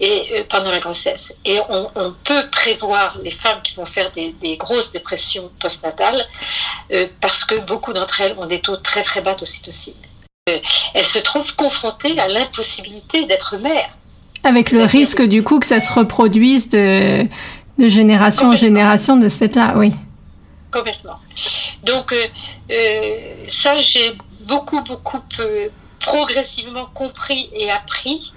et 0.00 0.32
euh, 0.32 0.44
pendant 0.48 0.70
la 0.70 0.80
grossesse. 0.80 1.36
Et 1.44 1.58
on, 1.68 2.12
peut 2.24 2.48
prévoir 2.50 3.18
les 3.22 3.30
femmes 3.30 3.60
qui 3.62 3.74
vont 3.74 3.84
faire 3.84 4.10
des, 4.12 4.56
grosses 4.56 4.92
dépressions 4.92 5.50
postnatales 5.58 6.24
euh, 6.92 7.06
parce 7.20 7.44
que 7.44 7.56
beaucoup 7.56 7.92
d'entre 7.92 8.20
elles 8.20 8.34
ont 8.38 8.46
des 8.46 8.60
taux 8.60 8.76
très 8.76 9.02
très 9.02 9.20
bas 9.20 9.34
d'ocytocine. 9.34 9.94
Euh, 10.48 10.58
elles 10.94 11.06
se 11.06 11.18
trouvent 11.18 11.54
confrontées 11.54 12.18
à 12.18 12.28
l'impossibilité 12.28 13.26
d'être 13.26 13.56
mère. 13.58 13.90
Avec 14.42 14.70
le 14.70 14.84
risque 14.84 15.22
du 15.22 15.42
coup 15.42 15.58
que 15.58 15.66
ça 15.66 15.80
se 15.80 15.92
reproduise 15.92 16.68
de, 16.68 17.22
de 17.78 17.88
génération 17.88 18.50
en 18.50 18.56
génération 18.56 19.16
de 19.16 19.28
ce 19.28 19.38
fait-là, 19.38 19.74
oui. 19.76 19.92
Complètement. 20.70 21.18
Donc 21.84 22.14
ça, 23.46 23.78
j'ai 23.78 24.12
beaucoup, 24.40 24.82
beaucoup 24.82 25.20
progressivement 26.04 26.86
compris 26.92 27.48
et 27.54 27.70
appris 27.70 28.32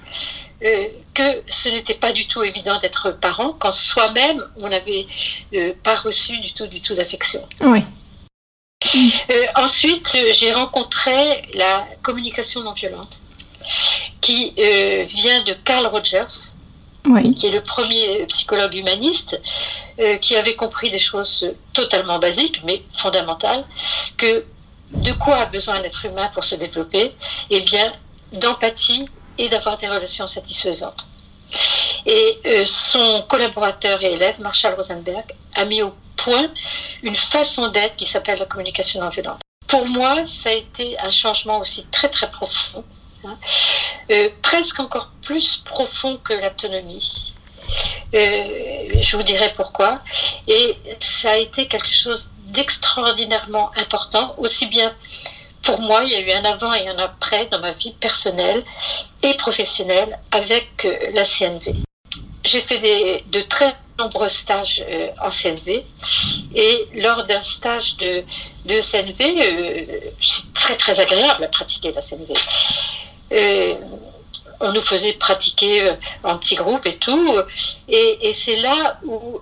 euh, 0.64 0.88
que 1.14 1.44
ce 1.50 1.70
n'était 1.70 1.94
pas 1.94 2.12
du 2.12 2.28
tout 2.28 2.44
évident 2.44 2.80
d'être 2.80 3.12
parent 3.12 3.56
quand 3.60 3.72
soi-même 3.72 4.44
on 4.58 4.70
n'avait 4.70 5.06
euh, 5.54 5.74
pas 5.84 5.96
reçu 5.96 6.40
du 6.40 6.52
tout 6.52 6.66
du 6.66 6.82
tout 6.82 6.96
d'affection. 6.96 7.46
Oui. 7.62 7.82
Euh, 9.30 9.46
ensuite, 9.56 10.18
j'ai 10.32 10.52
rencontré 10.52 11.44
la 11.54 11.86
communication 12.02 12.64
non 12.64 12.72
violente 12.72 13.20
qui 14.22 14.54
vient 14.56 15.44
de 15.44 15.54
Carl 15.66 15.86
Rogers, 15.88 16.54
qui 17.36 17.48
est 17.48 17.52
le 17.52 17.62
premier 17.62 18.26
psychologue 18.28 18.76
humaniste, 18.76 19.42
qui 20.22 20.36
avait 20.36 20.56
compris 20.56 20.90
des 20.90 21.00
choses 21.00 21.54
totalement 21.74 22.20
basiques, 22.20 22.62
mais 22.64 22.84
fondamentales, 22.90 23.66
que 24.16 24.46
de 24.92 25.12
quoi 25.14 25.38
a 25.38 25.46
besoin 25.46 25.82
l'être 25.82 26.06
humain 26.06 26.30
pour 26.34 26.44
se 26.44 26.56
développer? 26.56 27.14
Eh 27.50 27.62
bien, 27.62 27.92
d'empathie 28.32 29.06
et 29.38 29.50
d'avoir 29.50 29.78
des 29.78 29.88
relations 29.88 30.28
satisfaisantes. 30.28 31.08
Et 32.06 32.40
euh, 32.46 32.66
son 32.66 33.24
collaborateur 33.28 34.02
et 34.02 34.14
élève, 34.14 34.40
Marshall 34.40 34.76
Rosenberg, 34.76 35.26
a 35.56 35.66
mis 35.66 35.82
au 35.82 35.94
point 36.16 36.52
une 37.04 37.16
façon 37.16 37.70
d'être 37.70 37.96
qui 37.96 38.06
s'appelle 38.06 38.40
la 38.40 38.46
communication 38.46 39.02
non 39.02 39.10
violente. 39.10 39.40
Pour 39.68 39.86
moi, 39.86 40.26
ça 40.26 40.50
a 40.50 40.54
été 40.54 40.98
un 41.00 41.10
changement 41.10 41.60
aussi 41.60 41.86
très 41.92 42.10
très 42.10 42.30
profond, 42.32 42.84
hein. 43.26 43.38
euh, 44.12 44.30
presque 44.42 44.80
encore 44.80 45.12
plus 45.22 45.58
profond 45.58 46.18
que 46.18 46.34
l'autonomie. 46.34 47.34
Euh, 48.16 49.02
je 49.02 49.18
vous 49.18 49.24
dirai 49.24 49.52
pourquoi. 49.54 50.00
Et 50.48 50.78
ça 51.00 51.32
a 51.32 51.38
été 51.38 51.68
quelque 51.68 51.90
chose 51.90 52.32
d'extraordinairement 52.48 53.72
important, 53.76 54.34
aussi 54.38 54.68
bien 54.68 54.96
pour 55.68 55.82
moi, 55.82 56.02
il 56.06 56.12
y 56.12 56.16
a 56.16 56.22
eu 56.22 56.32
un 56.32 56.46
avant 56.46 56.74
et 56.74 56.88
un 56.88 56.98
après 56.98 57.46
dans 57.48 57.60
ma 57.60 57.74
vie 57.74 57.92
personnelle 58.00 58.64
et 59.22 59.34
professionnelle 59.34 60.18
avec 60.32 60.86
euh, 60.86 60.96
la 61.14 61.26
CNV. 61.26 61.74
J'ai 62.46 62.62
fait 62.62 62.80
de 63.30 63.42
très 63.42 63.76
nombreux 64.00 64.30
stages 64.30 64.86
euh, 64.88 65.10
en 65.22 65.30
CNV 65.30 65.84
et 66.56 66.88
lors 66.96 67.26
d'un 67.26 67.42
stage 67.42 67.98
de, 67.98 68.24
de 68.64 68.80
CNV, 68.80 69.22
euh, 69.22 69.86
c'est 70.22 70.54
très 70.54 70.78
très 70.78 71.02
agréable 71.02 71.44
à 71.44 71.50
pratiquer 71.50 71.92
la 71.92 72.02
CNV. 72.02 72.34
on 74.62 74.72
nous 74.72 74.86
faisait 74.92 75.14
pratiquer 75.14 75.92
en 76.24 76.38
petits 76.38 76.56
groupes 76.56 76.86
et 76.86 76.96
tout, 76.96 77.30
et 77.90 78.32
c'est 78.34 78.56
là 78.56 79.00
où 79.04 79.42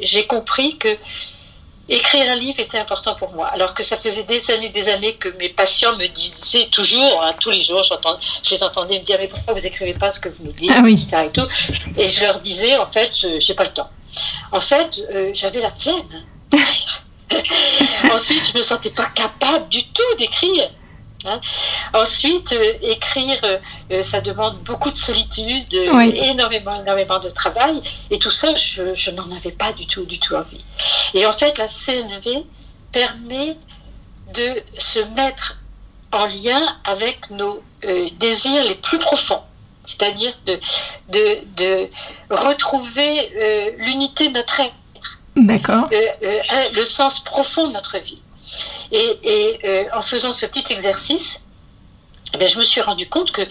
j'ai 0.00 0.26
compris 0.26 0.78
que 0.78 0.96
écrire 1.88 2.30
un 2.30 2.36
livre 2.36 2.60
était 2.60 2.78
important 2.78 3.14
pour 3.14 3.32
moi. 3.32 3.46
Alors 3.48 3.74
que 3.74 3.82
ça 3.82 3.96
faisait 3.96 4.24
des 4.24 4.50
années, 4.50 4.68
des 4.70 4.88
années 4.88 5.14
que 5.14 5.28
mes 5.38 5.48
patients 5.48 5.96
me 5.96 6.06
disaient 6.06 6.68
toujours, 6.70 7.24
hein, 7.24 7.30
tous 7.40 7.50
les 7.50 7.60
jours, 7.60 7.82
je 7.82 8.50
les 8.50 8.62
entendais 8.62 8.98
me 8.98 9.04
dire 9.04 9.18
mais 9.20 9.28
pourquoi 9.28 9.54
vous 9.54 9.66
écrivez 9.66 9.94
pas 9.94 10.10
ce 10.10 10.20
que 10.20 10.28
vous 10.28 10.44
nous 10.44 10.52
dites, 10.52 10.72
ah 10.74 10.80
etc. 10.88 11.26
Et, 11.26 11.30
tout. 11.30 11.46
et 11.96 12.08
je 12.08 12.24
leur 12.24 12.40
disais 12.40 12.76
en 12.76 12.86
fait, 12.86 13.10
j'ai 13.38 13.54
pas 13.54 13.64
le 13.64 13.72
temps. 13.72 13.90
En 14.52 14.60
fait, 14.60 15.00
euh, 15.12 15.30
j'avais 15.34 15.60
la 15.60 15.70
flemme. 15.70 16.24
Ensuite, 18.12 18.50
je 18.52 18.56
me 18.56 18.62
sentais 18.62 18.90
pas 18.90 19.06
capable 19.06 19.68
du 19.68 19.84
tout 19.84 20.14
d'écrire. 20.18 20.70
Hein. 21.26 21.40
Ensuite, 21.92 22.52
euh, 22.52 22.72
écrire, 22.82 23.38
euh, 23.42 23.58
euh, 23.92 24.02
ça 24.02 24.20
demande 24.20 24.58
beaucoup 24.60 24.90
de 24.90 24.96
solitude, 24.96 25.74
énormément, 25.74 26.74
énormément 26.74 27.18
de 27.18 27.28
travail, 27.28 27.82
et 28.10 28.18
tout 28.18 28.30
ça, 28.30 28.54
je, 28.54 29.10
n'en 29.10 29.36
avais 29.36 29.50
pas 29.50 29.72
du 29.72 29.86
tout, 29.86 30.04
du 30.04 30.20
tout 30.20 30.34
envie. 30.34 30.64
Et 31.14 31.26
en 31.26 31.32
fait, 31.32 31.58
la 31.58 31.66
CNV 31.66 32.44
permet 32.92 33.56
de 34.34 34.54
se 34.78 35.00
mettre 35.14 35.58
en 36.12 36.26
lien 36.26 36.62
avec 36.84 37.30
nos 37.30 37.62
désirs 38.18 38.64
les 38.64 38.74
plus 38.74 38.98
profonds, 38.98 39.42
c'est-à-dire 39.84 40.32
de, 40.46 40.58
de, 41.10 41.38
de, 41.56 41.88
retrouver 42.30 43.74
l'unité 43.78 44.28
de 44.28 44.34
notre 44.34 44.60
être. 44.60 44.74
D'accord. 45.36 45.88
le 45.92 46.84
sens 46.84 47.20
profond 47.20 47.68
de 47.68 47.72
notre 47.72 47.98
vie. 47.98 48.22
Et, 48.92 49.58
euh, 49.64 49.84
en 49.94 50.02
faisant 50.02 50.32
ce 50.32 50.46
petit 50.46 50.72
exercice, 50.72 51.40
eh 52.38 52.46
je 52.46 52.58
me 52.58 52.62
suis 52.62 52.80
rendu 52.80 53.08
compte 53.08 53.32
que, 53.32 53.42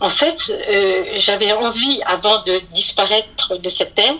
en 0.00 0.10
fait, 0.10 0.50
euh, 0.50 1.04
j'avais 1.16 1.52
envie, 1.52 2.00
avant 2.04 2.42
de 2.42 2.60
disparaître 2.72 3.56
de 3.56 3.68
cette 3.68 3.94
terre, 3.94 4.14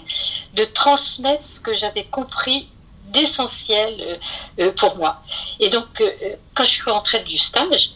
de 0.54 0.64
transmettre 0.64 1.44
ce 1.44 1.60
que 1.60 1.74
j'avais 1.74 2.04
compris 2.04 2.68
d'essentiel 3.08 4.18
euh, 4.58 4.72
pour 4.72 4.96
moi. 4.96 5.22
Et 5.60 5.68
donc, 5.68 6.02
quand 6.54 6.64
je 6.64 6.70
suis 6.70 6.90
rentrée 6.90 7.20
du 7.20 7.38
stage, 7.38 7.90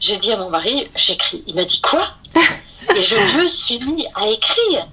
j'ai 0.00 0.16
dit 0.16 0.32
à 0.32 0.36
mon 0.36 0.48
mari, 0.48 0.88
j'écris. 0.96 1.42
Il 1.46 1.54
m'a 1.54 1.64
dit 1.64 1.80
quoi? 1.80 2.14
Et 2.96 3.00
je 3.00 3.16
me 3.38 3.46
suis 3.46 3.78
mis 3.78 4.06
à 4.14 4.28
écrire. 4.28 4.86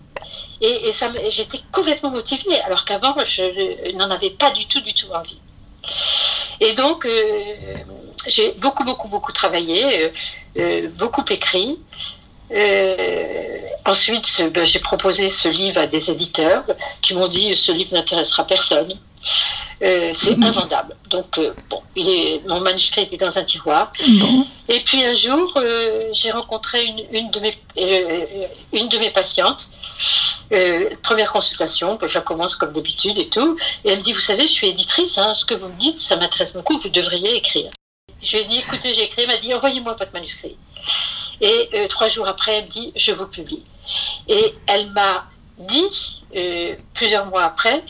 Et, 0.61 0.91
j'étais 1.29 1.59
complètement 1.71 2.11
motivée, 2.11 2.59
alors 2.61 2.85
qu'avant, 2.85 3.15
je 3.23 3.95
n'en 3.97 4.09
avais 4.11 4.29
pas 4.29 4.51
du 4.51 4.67
tout, 4.67 4.81
du 4.81 4.93
tout 4.93 5.07
envie. 5.11 5.39
Et 6.61 6.73
donc, 6.73 7.05
euh, 7.05 7.55
j'ai 8.27 8.53
beaucoup, 8.53 8.83
beaucoup, 8.85 9.07
beaucoup 9.07 9.31
travaillé, 9.31 10.03
euh, 10.03 10.09
euh, 10.57 10.87
beaucoup 10.89 11.25
écrit. 11.29 11.79
ensuite, 13.85 14.43
ben, 14.53 14.63
j'ai 14.63 14.79
proposé 14.79 15.27
ce 15.27 15.47
livre 15.47 15.79
à 15.79 15.87
des 15.87 16.11
éditeurs 16.11 16.63
qui 17.01 17.15
m'ont 17.15 17.27
dit 17.27 17.55
ce 17.55 17.71
livre 17.71 17.93
n'intéressera 17.93 18.45
personne. 18.45 18.93
Euh, 19.83 20.11
c'est 20.13 20.37
mhm. 20.37 20.43
invendable. 20.43 20.95
Donc, 21.09 21.37
euh, 21.37 21.53
bon, 21.69 21.81
il 21.95 22.07
est, 22.07 22.47
mon 22.47 22.59
manuscrit 22.59 23.01
était 23.01 23.17
dans 23.17 23.37
un 23.37 23.43
tiroir. 23.43 23.91
Et 24.69 24.79
puis 24.81 25.03
un 25.03 25.13
jour, 25.13 25.51
euh, 25.55 26.09
j'ai 26.11 26.31
rencontré 26.31 26.85
une, 26.85 27.03
une, 27.11 27.31
de 27.31 27.39
mes, 27.39 27.57
une 28.73 28.87
de 28.89 28.97
mes 28.99 29.09
patientes. 29.09 29.69
première 31.01 31.31
consultation, 31.31 31.97
je 32.03 32.19
commence 32.19 32.55
comme 32.55 32.71
d'habitude 32.71 33.17
et 33.17 33.29
tout. 33.29 33.57
Et 33.83 33.89
elle 33.89 33.97
me 33.97 34.03
dit, 34.03 34.13
vous 34.13 34.19
savez, 34.19 34.45
je 34.45 34.51
suis 34.51 34.67
éditrice, 34.67 35.17
hein, 35.17 35.33
ce 35.33 35.45
que 35.45 35.55
vous 35.55 35.69
me 35.69 35.77
dites, 35.77 35.97
ça 35.97 36.15
m'intéresse 36.15 36.53
beaucoup, 36.53 36.77
vous 36.77 36.89
devriez 36.89 37.35
écrire. 37.35 37.71
Je 38.21 38.37
lui 38.37 38.43
ai 38.43 38.45
dit, 38.45 38.59
écoutez, 38.59 38.93
j'ai 38.93 39.03
écrit. 39.03 39.23
Elle 39.23 39.29
m'a 39.29 39.37
dit, 39.37 39.51
envoyez-moi 39.53 39.93
votre 39.93 40.13
manuscrit. 40.13 40.57
Et 41.41 41.87
trois 41.89 42.07
jours 42.07 42.27
après, 42.27 42.57
elle 42.57 42.65
me 42.65 42.69
dit, 42.69 42.93
je 42.95 43.11
vous 43.13 43.25
publie. 43.25 43.63
Et 44.27 44.53
elle 44.67 44.91
m'a 44.91 45.25
dit, 45.57 46.21
plusieurs 46.93 47.25
mois 47.25 47.45
après, 47.45 47.83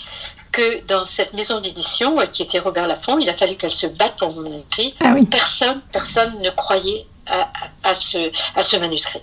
que 0.51 0.85
dans 0.85 1.05
cette 1.05 1.33
maison 1.33 1.61
d'édition, 1.61 2.19
euh, 2.19 2.25
qui 2.25 2.43
était 2.43 2.59
Robert 2.59 2.87
Laffont, 2.87 3.17
il 3.19 3.29
a 3.29 3.33
fallu 3.33 3.55
qu'elle 3.55 3.71
se 3.71 3.87
batte 3.87 4.17
pour 4.17 4.33
mon 4.33 4.41
manuscrit. 4.41 4.93
Ah 4.99 5.13
personne, 5.29 5.81
personne 5.91 6.39
ne 6.39 6.49
croyait 6.49 7.05
à, 7.83 7.93
ce, 7.93 8.29
à 8.55 8.61
ce 8.61 8.75
manuscrit. 8.75 9.21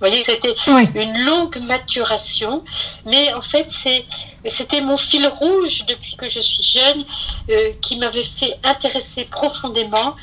Vous 0.00 0.06
voyez, 0.06 0.22
c'était 0.22 0.54
une 0.94 1.24
longue 1.24 1.58
maturation, 1.58 2.62
mais 3.04 3.32
en 3.34 3.40
fait, 3.40 3.68
c'était 3.68 4.80
mon 4.80 4.96
fil 4.96 5.26
rouge 5.26 5.86
depuis 5.86 6.14
que 6.14 6.28
je 6.28 6.38
suis 6.38 6.62
jeune 6.62 7.04
euh, 7.50 7.72
qui 7.82 7.96
m'avait 7.96 8.22
fait 8.22 8.54
intéresser 8.62 9.24
profondément 9.24 10.14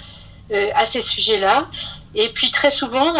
euh, 0.52 0.70
à 0.76 0.86
ces 0.86 1.02
sujets-là. 1.02 1.68
Et 2.14 2.30
puis 2.30 2.52
très 2.52 2.70
souvent, 2.70 3.14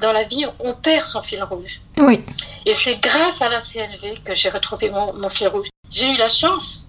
dans 0.00 0.12
la 0.12 0.24
vie, 0.24 0.44
on 0.58 0.74
perd 0.74 1.06
son 1.06 1.22
fil 1.22 1.40
rouge. 1.44 1.80
Oui. 1.98 2.24
Et 2.64 2.74
c'est 2.74 2.96
grâce 2.96 3.40
à 3.40 3.48
la 3.48 3.60
CNV 3.60 4.22
que 4.24 4.34
j'ai 4.34 4.48
retrouvé 4.48 4.90
mon, 4.90 5.12
mon 5.14 5.28
fil 5.28 5.46
rouge. 5.46 5.68
J'ai 5.90 6.10
eu 6.10 6.16
la 6.16 6.28
chance, 6.28 6.86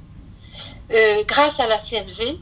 euh, 0.94 1.24
grâce 1.28 1.60
à 1.60 1.68
la 1.68 1.78
CNV, 1.78 2.40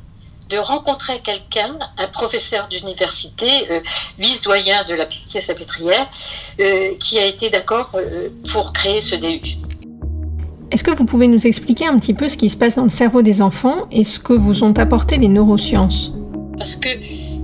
de 0.49 0.57
rencontrer 0.57 1.19
quelqu'un, 1.21 1.77
un 1.97 2.07
professeur 2.07 2.67
d'université, 2.67 3.47
euh, 3.71 3.79
vice-doyen 4.19 4.83
de 4.85 4.93
la 4.93 5.05
Pitié 5.05 5.41
Salpêtrière, 5.41 6.07
euh, 6.59 6.95
qui 6.99 7.17
a 7.17 7.25
été 7.25 7.49
d'accord 7.49 7.91
pour 8.51 8.71
créer 8.71 9.01
ce 9.01 9.15
DU. 9.15 9.57
Est-ce 10.71 10.83
que 10.83 10.91
vous 10.91 11.05
pouvez 11.05 11.27
nous 11.27 11.45
expliquer 11.47 11.87
un 11.87 11.97
petit 11.99 12.13
peu 12.13 12.27
ce 12.27 12.37
qui 12.37 12.49
se 12.49 12.57
passe 12.57 12.75
dans 12.75 12.83
le 12.83 12.89
cerveau 12.89 13.21
des 13.21 13.41
enfants 13.41 13.87
et 13.91 14.03
ce 14.03 14.19
que 14.19 14.33
vous 14.33 14.63
ont 14.63 14.73
apporté 14.73 15.17
les 15.17 15.27
neurosciences? 15.27 16.11
Parce 16.57 16.75
que 16.75 16.89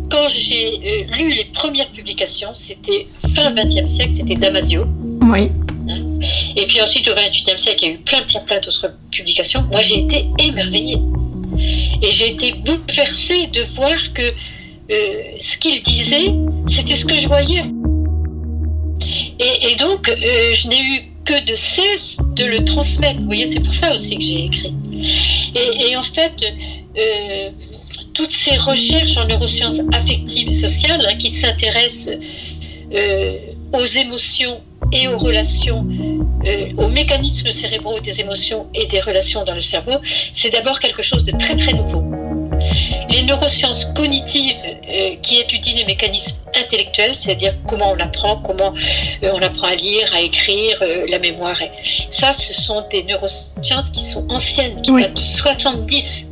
quand 0.09 0.27
j'ai 0.29 1.07
lu 1.11 1.33
les 1.33 1.45
premières 1.45 1.89
publications, 1.89 2.53
c'était 2.53 3.07
fin 3.35 3.51
20e 3.51 3.87
siècle, 3.87 4.15
c'était 4.15 4.35
Damasio. 4.35 4.85
Oui. 5.21 5.51
Et 6.55 6.65
puis 6.65 6.81
ensuite, 6.81 7.07
au 7.07 7.13
XXIe 7.13 7.57
siècle, 7.57 7.83
il 7.83 7.87
y 7.87 7.91
a 7.91 7.93
eu 7.93 7.97
plein, 7.99 8.21
plein, 8.23 8.39
plein 8.41 8.59
d'autres 8.59 8.93
publications. 9.11 9.63
Moi, 9.71 9.81
j'ai 9.81 9.99
été 9.99 10.25
émerveillée. 10.39 10.99
Et 12.01 12.11
j'ai 12.11 12.29
été 12.29 12.53
bouleversée 12.53 13.47
de 13.47 13.61
voir 13.61 13.97
que 14.13 14.21
euh, 14.91 15.23
ce 15.39 15.57
qu'il 15.57 15.81
disait, 15.83 16.33
c'était 16.67 16.95
ce 16.95 17.05
que 17.05 17.15
je 17.15 17.27
voyais. 17.27 17.63
Et, 19.39 19.75
donc, 19.75 20.09
euh, 20.09 20.53
je 20.53 20.67
n'ai 20.67 20.81
eu 20.81 21.01
que 21.25 21.45
de 21.45 21.55
cesse 21.55 22.17
de 22.35 22.45
le 22.45 22.63
transmettre. 22.63 23.19
Vous 23.19 23.25
voyez, 23.25 23.47
c'est 23.47 23.59
pour 23.59 23.73
ça 23.73 23.93
aussi 23.93 24.17
que 24.17 24.23
j'ai 24.23 24.45
écrit. 24.45 24.75
Et, 25.55 25.95
en 25.95 26.03
fait, 26.03 26.33
euh, 26.97 27.49
toutes 28.13 28.31
ces 28.31 28.57
recherches 28.57 29.17
en 29.17 29.25
neurosciences 29.25 29.81
affectives 29.93 30.49
et 30.49 30.53
sociales 30.53 31.05
hein, 31.07 31.15
qui 31.17 31.31
s'intéressent 31.31 32.13
aux 33.73 33.85
émotions 33.85 34.61
et 34.91 35.07
aux 35.07 35.17
relations, 35.17 35.85
euh, 36.45 36.67
aux 36.77 36.87
mécanismes 36.87 37.51
cérébraux 37.51 37.99
des 37.99 38.19
émotions 38.19 38.67
et 38.73 38.85
des 38.87 38.99
relations 38.99 39.43
dans 39.43 39.55
le 39.55 39.61
cerveau, 39.61 39.97
c'est 40.33 40.49
d'abord 40.49 40.79
quelque 40.79 41.01
chose 41.01 41.25
de 41.25 41.31
très 41.37 41.55
très 41.55 41.73
nouveau. 41.73 42.03
Les 43.09 43.23
neurosciences 43.23 43.85
cognitives 43.95 44.61
euh, 44.65 45.15
qui 45.21 45.39
étudient 45.39 45.75
les 45.75 45.85
mécanismes 45.85 46.39
intellectuels, 46.55 47.15
c'est-à-dire 47.15 47.53
comment 47.67 47.91
on 47.91 47.99
apprend, 47.99 48.37
comment 48.37 48.73
euh, 49.23 49.31
on 49.33 49.41
apprend 49.41 49.67
à 49.67 49.75
lire, 49.75 50.13
à 50.13 50.21
écrire, 50.21 50.77
euh, 50.81 51.05
la 51.09 51.19
mémoire. 51.19 51.57
Ça, 52.09 52.33
ce 52.33 52.61
sont 52.61 52.85
des 52.89 53.03
neurosciences 53.03 53.89
qui 53.89 54.03
sont 54.03 54.29
anciennes, 54.29 54.81
qui 54.81 54.91
datent 54.91 55.15
de 55.15 55.23
70. 55.23 56.27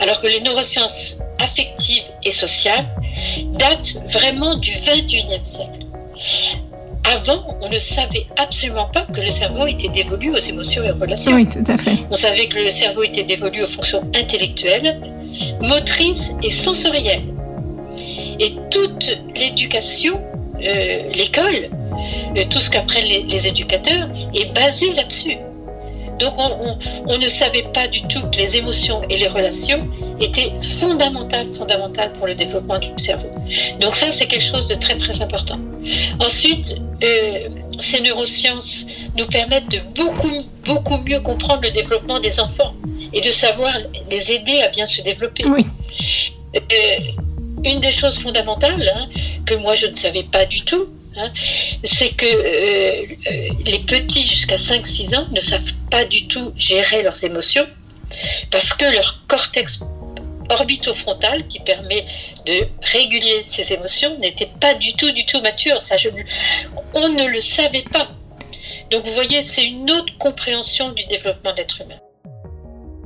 Alors 0.00 0.20
que 0.20 0.26
les 0.26 0.40
neurosciences 0.40 1.18
affectives 1.38 2.02
et 2.24 2.30
sociales 2.30 2.88
datent 3.52 3.96
vraiment 4.06 4.56
du 4.56 4.72
21e 4.72 5.44
siècle. 5.44 5.86
Avant, 7.04 7.58
on 7.62 7.68
ne 7.68 7.78
savait 7.78 8.26
absolument 8.38 8.86
pas 8.86 9.06
que 9.06 9.20
le 9.20 9.30
cerveau 9.30 9.66
était 9.66 9.88
dévolu 9.88 10.30
aux 10.30 10.38
émotions 10.38 10.84
et 10.84 10.90
aux 10.90 10.96
relations. 10.96 11.32
Oui, 11.32 11.46
tout 11.46 11.64
à 11.66 11.78
fait. 11.78 11.98
On 12.10 12.16
savait 12.16 12.46
que 12.46 12.58
le 12.58 12.70
cerveau 12.70 13.02
était 13.02 13.24
dévolu 13.24 13.62
aux 13.62 13.66
fonctions 13.66 14.02
intellectuelles, 14.14 15.00
motrices 15.62 16.32
et 16.42 16.50
sensorielles. 16.50 17.24
Et 18.38 18.54
toute 18.70 19.18
l'éducation, 19.34 20.20
euh, 20.62 21.12
l'école, 21.14 21.70
euh, 22.36 22.44
tout 22.50 22.60
ce 22.60 22.70
qu'apprennent 22.70 23.06
les, 23.06 23.48
éducateurs, 23.48 24.08
est 24.34 24.54
basée 24.54 24.92
là-dessus. 24.92 25.38
Donc 26.18 26.34
on, 26.36 27.16
ne 27.16 27.28
savait 27.28 27.64
pas 27.72 27.88
du 27.88 28.02
tout 28.02 28.20
que 28.30 28.36
les 28.36 28.58
émotions 28.58 29.00
et 29.08 29.16
les 29.16 29.28
relations 29.28 29.88
étaient 30.20 30.52
fondamentales, 30.78 31.50
fondamentales 31.50 32.12
pour 32.12 32.26
le 32.26 32.34
développement 32.34 32.78
du 32.78 32.88
cerveau. 32.98 33.28
Donc 33.80 33.96
ça, 33.96 34.12
c'est 34.12 34.26
quelque 34.26 34.44
chose 34.44 34.68
de 34.68 34.74
très, 34.74 34.98
très 34.98 35.22
important. 35.22 35.58
Ensuite, 36.18 36.76
euh, 37.02 37.48
ces 37.78 38.00
neurosciences 38.00 38.86
nous 39.16 39.26
permettent 39.26 39.70
de 39.70 39.80
beaucoup, 39.94 40.46
beaucoup 40.64 40.98
mieux 40.98 41.20
comprendre 41.20 41.62
le 41.62 41.70
développement 41.70 42.20
des 42.20 42.40
enfants 42.40 42.74
et 43.12 43.20
de 43.20 43.30
savoir 43.30 43.72
les 44.10 44.32
aider 44.32 44.60
à 44.62 44.68
bien 44.68 44.86
se 44.86 45.02
développer. 45.02 45.44
Oui. 45.46 45.66
Euh, 46.56 46.60
une 47.64 47.80
des 47.80 47.92
choses 47.92 48.18
fondamentales 48.18 48.90
hein, 48.96 49.08
que 49.46 49.54
moi 49.54 49.74
je 49.74 49.86
ne 49.86 49.94
savais 49.94 50.24
pas 50.24 50.46
du 50.46 50.62
tout, 50.62 50.88
Hein, 51.16 51.32
c'est 51.82 52.10
que 52.10 52.24
euh, 52.24 53.54
les 53.66 53.80
petits 53.80 54.22
jusqu'à 54.22 54.54
5-6 54.54 55.16
ans 55.16 55.26
ne 55.32 55.40
savent 55.40 55.72
pas 55.90 56.04
du 56.04 56.28
tout 56.28 56.52
gérer 56.56 57.02
leurs 57.02 57.24
émotions 57.24 57.66
parce 58.50 58.72
que 58.74 58.84
leur 58.84 59.24
cortex 59.26 59.80
orbitofrontal 60.50 61.46
qui 61.46 61.60
permet 61.60 62.04
de 62.46 62.66
réguler 62.92 63.42
ces 63.44 63.72
émotions 63.72 64.18
n'était 64.18 64.50
pas 64.60 64.74
du 64.74 64.94
tout 64.94 65.10
du 65.12 65.24
tout 65.24 65.40
mature. 65.40 65.80
Ça, 65.80 65.96
on 66.94 67.08
ne 67.08 67.26
le 67.26 67.40
savait 67.40 67.84
pas. 67.90 68.08
Donc 68.90 69.04
vous 69.04 69.12
voyez, 69.12 69.42
c'est 69.42 69.64
une 69.64 69.90
autre 69.90 70.12
compréhension 70.18 70.92
du 70.92 71.04
développement 71.06 71.52
de 71.52 71.58
l'être 71.58 71.80
humain. 71.80 71.96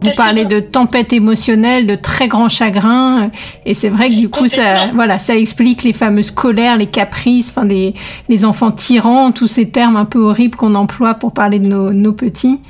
Vous 0.01 0.11
parlez 0.17 0.45
de 0.45 0.61
tempête 0.61 1.15
émotionnelle, 1.15 1.87
de 1.87 1.95
très 1.95 2.29
grand 2.29 2.51
chagrin, 2.51 3.31
et 3.65 3.73
c'est 3.73 3.89
vrai 3.89 4.11
que 4.11 4.15
du 4.17 4.29
coup, 4.29 4.49
ça, 4.49 4.89
voilà, 4.93 5.19
ça 5.19 5.35
explique 5.35 5.83
les 5.83 5.95
fameuses 5.95 6.31
colères, 6.31 6.77
les 6.77 6.89
caprices, 6.89 7.49
enfin 7.49 7.65
des, 7.65 7.95
les 8.29 8.45
enfants 8.45 8.71
tyrans, 8.71 9.33
tous 9.33 9.47
ces 9.47 9.71
termes 9.71 9.97
un 9.97 10.05
peu 10.05 10.19
horribles 10.19 10.57
qu'on 10.57 10.75
emploie 10.75 11.15
pour 11.15 11.33
parler 11.33 11.59
de 11.59 11.67
nos, 11.67 11.93
nos 11.95 12.13
petits. 12.13 12.61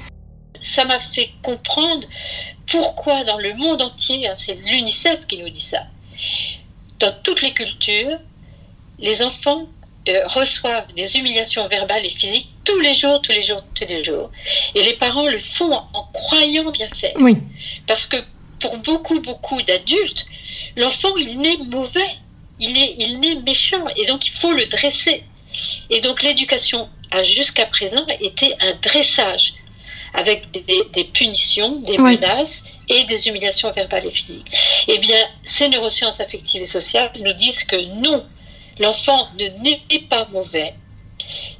Ça 0.60 0.84
m'a 0.84 0.98
fait 1.00 1.30
comprendre 1.42 2.06
pourquoi 2.66 3.24
dans 3.24 3.38
le 3.38 3.54
monde 3.54 3.82
entier, 3.82 4.28
hein, 4.28 4.34
c'est 4.34 4.54
l'UNICEF 4.54 5.26
qui 5.26 5.38
nous 5.38 5.50
dit 5.50 5.60
ça, 5.60 5.82
dans 6.98 7.12
toutes 7.22 7.42
les 7.42 7.52
cultures, 7.52 8.18
les 8.98 9.22
enfants 9.22 9.68
euh, 10.08 10.26
reçoivent 10.26 10.92
des 10.94 11.16
humiliations 11.16 11.66
verbales 11.68 12.04
et 12.04 12.10
physiques 12.10 12.48
tous 12.64 12.78
les 12.80 12.94
jours, 12.94 13.20
tous 13.22 13.32
les 13.32 13.42
jours, 13.42 13.62
tous 13.74 13.86
les 13.86 14.02
jours. 14.02 14.30
Et 14.74 14.82
les 14.82 14.94
parents 14.94 15.28
le 15.28 15.38
font 15.38 15.72
en 15.72 16.04
croyant 16.12 16.70
bien 16.70 16.88
faire. 16.88 17.14
Oui. 17.18 17.36
Parce 17.86 18.06
que 18.06 18.16
pour 18.60 18.76
beaucoup, 18.78 19.20
beaucoup 19.20 19.60
d'adultes, 19.62 20.26
l'enfant, 20.76 21.16
il 21.16 21.38
naît 21.38 21.58
mauvais, 21.68 22.08
il 22.60 22.76
est, 22.76 22.94
il 22.98 23.20
naît 23.20 23.36
méchant, 23.36 23.86
et 23.96 24.06
donc 24.06 24.26
il 24.26 24.32
faut 24.32 24.52
le 24.52 24.66
dresser. 24.66 25.24
Et 25.90 26.00
donc 26.00 26.22
l'éducation 26.22 26.88
a 27.10 27.22
jusqu'à 27.22 27.66
présent 27.66 28.06
été 28.20 28.54
un 28.60 28.72
dressage 28.82 29.54
avec 30.14 30.50
des, 30.50 31.04
punitions, 31.04 31.80
des 31.80 31.98
menaces 31.98 32.64
et 32.88 33.04
des 33.04 33.28
humiliations 33.28 33.72
verbales 33.72 34.06
et 34.06 34.10
physiques. 34.10 34.50
Eh 34.88 34.98
bien, 34.98 35.18
ces 35.44 35.68
neurosciences 35.68 36.20
affectives 36.20 36.62
et 36.62 36.66
sociales 36.66 37.10
nous 37.20 37.32
disent 37.32 37.64
que 37.64 37.76
non, 38.00 38.24
L'enfant 38.78 39.28
ne 39.38 39.46
n'est 39.62 40.02
pas 40.08 40.26
mauvais. 40.32 40.72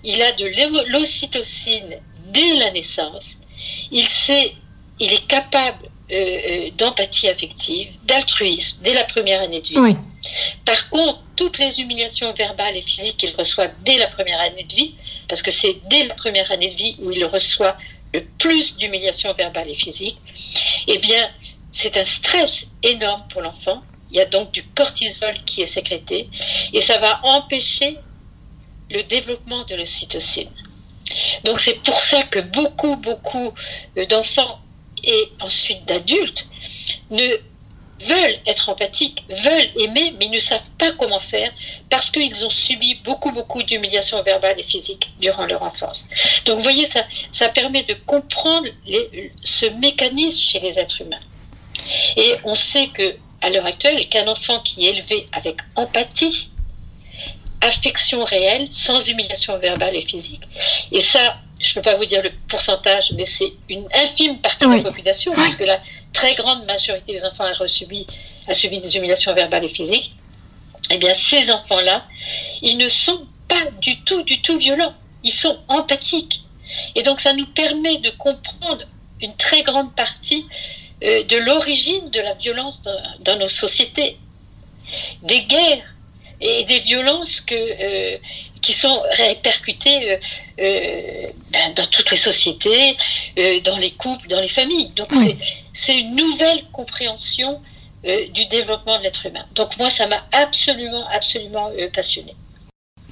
Il 0.03 0.21
a 0.23 0.33
de 0.33 0.91
l'ocytocine 0.91 2.01
dès 2.27 2.55
la 2.55 2.71
naissance. 2.73 3.35
Il 3.91 4.07
sait, 4.09 4.55
il 4.99 5.13
est 5.13 5.27
capable 5.27 5.89
euh, 6.11 6.15
euh, 6.15 6.71
d'empathie 6.77 7.29
affective, 7.29 7.93
d'altruisme 8.05 8.79
dès 8.83 8.95
la 8.95 9.05
première 9.05 9.43
année 9.43 9.61
de 9.61 9.67
vie. 9.67 9.97
Par 10.65 10.89
contre, 10.91 11.21
toutes 11.37 11.59
les 11.59 11.81
humiliations 11.81 12.33
verbales 12.33 12.77
et 12.77 12.83
physiques 12.83 13.19
qu'il 13.19 13.35
reçoit 13.37 13.69
dès 13.85 13.99
la 13.99 14.09
première 14.09 14.41
année 14.41 14.65
de 14.65 14.75
vie, 14.75 14.95
parce 15.29 15.43
que 15.43 15.51
c'est 15.51 15.77
dès 15.89 16.07
la 16.07 16.15
première 16.15 16.51
année 16.51 16.71
de 16.71 16.77
vie 16.77 16.97
où 16.99 17.11
il 17.11 17.25
reçoit 17.25 17.77
plus 18.21 18.77
d'humiliations 18.77 19.33
verbales 19.35 19.71
et 19.71 19.75
physiques, 19.75 20.19
eh 20.87 20.99
bien, 20.99 21.29
c'est 21.73 21.97
un 21.97 22.05
stress 22.05 22.67
énorme 22.83 23.25
pour 23.29 23.43
l'enfant 23.43 23.83
il 24.15 24.19
y 24.19 24.21
a 24.21 24.27
donc 24.27 24.53
du 24.53 24.63
cortisol 24.63 25.35
qui 25.45 25.63
est 25.63 25.67
sécrété 25.67 26.29
et 26.73 26.81
ça 26.81 26.99
va 26.99 27.19
empêcher 27.25 27.99
le 28.89 29.03
développement 29.03 29.65
de 29.65 29.75
l'ocytocine. 29.75 30.51
Donc 31.45 31.59
c'est 31.59 31.83
pour 31.83 31.99
ça 31.99 32.23
que 32.23 32.39
beaucoup, 32.39 32.95
beaucoup 32.97 33.53
euh, 33.99 34.07
d'enfants 34.07 34.61
et 35.03 35.33
ensuite 35.41 35.85
d'adultes 35.87 36.47
ne 37.11 37.27
veulent 38.01 38.39
être 38.47 38.69
empathiques, 38.69 39.25
veulent 39.29 39.71
aimer, 39.81 40.15
mais 40.19 40.29
ne 40.29 40.39
savent 40.39 40.69
pas 40.79 40.93
comment 40.93 41.21
faire 41.21 41.53
parce 41.91 42.11
qu'ils 42.11 42.45
ont 42.45 42.51
subi 42.51 42.97
beaucoup, 43.05 43.31
beaucoup 43.31 43.63
d'humiliations 43.63 44.23
verbales 44.23 44.59
et 44.59 44.65
physiques 44.65 45.13
durant 45.21 45.47
leur 45.47 45.63
enfance. 45.63 46.09
Donc 46.45 46.57
vous 46.57 46.63
voyez, 46.63 46.87
ça, 46.87 47.05
ça 47.33 47.49
permet 47.49 47.83
de 47.85 47.95
comprendre 47.95 48.69
ce 49.43 49.67
mécanisme 49.67 50.41
chez 50.41 50.61
les 50.61 50.79
êtres 50.79 51.01
humains. 51.03 51.21
Et 52.17 52.35
on 52.45 52.55
sait 52.55 52.89
que 52.89 53.17
à 53.43 53.51
l'heure 53.51 53.67
actuelle 53.67 54.09
qu'un 54.09 54.27
enfant 54.27 54.61
qui 54.61 54.87
est 54.87 54.91
élevé 54.95 55.29
avec 55.33 55.57
empathie, 55.77 56.49
affection 57.61 58.25
réelle, 58.25 58.69
sans 58.71 59.07
humiliation 59.09 59.59
verbale 59.59 59.97
et 59.97 60.03
physique. 60.03 60.43
Et 60.93 61.01
ça, 61.01 61.37
je 61.61 61.71
ne 61.71 61.75
peux 61.75 61.83
pas 61.83 61.97
vous 61.97 62.05
dire 62.05 62.23
le 62.23 62.31
pourcentage, 62.49 63.13
mais 63.13 63.25
c'est 63.25 63.53
une 63.69 63.87
infime 63.95 64.39
partie 64.39 64.67
de 64.67 64.75
la 64.75 64.83
population, 64.83 65.35
parce 65.35 65.55
que 65.55 65.65
la 65.65 65.81
très 66.15 66.35
grande 66.35 66.65
majorité 66.65 67.13
des 67.13 67.25
enfants 67.27 67.45
a, 67.45 67.69
subi, 67.69 68.07
a 68.49 68.55
subi 68.55 68.79
des 68.79 68.97
humiliations 68.97 69.35
verbales 69.35 69.65
et 69.65 69.69
physiques. 69.69 70.15
Eh 70.91 70.97
bien, 70.97 71.13
ces 71.13 71.51
enfants-là, 71.51 72.07
ils 72.63 72.79
ne 72.79 72.89
sont 72.89 73.27
pas 73.49 73.65
du 73.83 74.01
tout, 74.03 74.23
du 74.23 74.41
tout 74.41 74.57
violents. 74.57 74.95
Ils 75.23 75.33
sont 75.33 75.59
empathiques. 75.69 76.45
Et 76.95 77.03
donc, 77.03 77.21
ça 77.21 77.35
nous 77.35 77.47
permet 77.47 77.99
de 77.99 78.11
comprendre 78.11 78.85
une 79.21 79.35
très 79.35 79.63
grande 79.63 79.95
partie 79.95 80.47
euh, 81.03 81.25
de 81.25 81.37
l'origine 81.37 82.11
de 82.11 82.21
la 82.21 82.35
violence 82.35 82.83
dans, 83.21 83.39
nos 83.39 83.49
sociétés, 83.49 84.17
des 85.23 85.43
guerres 85.43 85.95
et 86.41 86.65
des 86.65 86.81
violences 86.81 87.41
que, 87.41 87.55
euh, 87.55 88.19
qui 88.61 88.73
sont 88.73 89.03
répercutées 89.17 90.19
euh, 90.61 91.29
ben, 91.51 91.75
dans 91.75 91.87
toutes 91.87 92.11
les 92.11 92.17
sociétés, 92.17 92.97
dans 93.65 93.79
les 93.79 93.93
couples, 93.93 94.29
dans 94.29 94.41
les 94.41 94.49
familles. 94.49 94.91
Donc 94.91 95.09
c'est 95.13 95.37
une 95.93 96.17
nouvelle 96.17 96.65
compréhension 96.73 97.61
du 98.05 98.45
développement 98.51 98.99
de 98.99 99.05
l'être 99.05 99.25
humain. 99.25 99.45
Donc 99.55 99.79
moi, 99.79 99.89
ça 99.89 100.07
m'a 100.07 100.23
absolument, 100.33 101.07
absolument 101.11 101.71
passionné. 101.95 102.35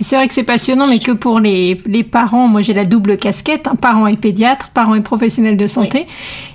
C'est 0.00 0.16
vrai 0.16 0.26
que 0.26 0.34
c'est 0.34 0.42
passionnant, 0.42 0.86
mais 0.86 0.98
que 0.98 1.12
pour 1.12 1.38
les, 1.38 1.78
les 1.86 2.02
parents, 2.02 2.48
moi 2.48 2.62
j'ai 2.62 2.72
la 2.72 2.84
double 2.84 3.18
casquette, 3.18 3.66
hein, 3.66 3.76
parents 3.80 4.06
et 4.06 4.16
pédiatres, 4.16 4.70
parents 4.70 4.94
et 4.94 5.02
professionnels 5.02 5.56
de 5.56 5.66
santé, 5.66 6.06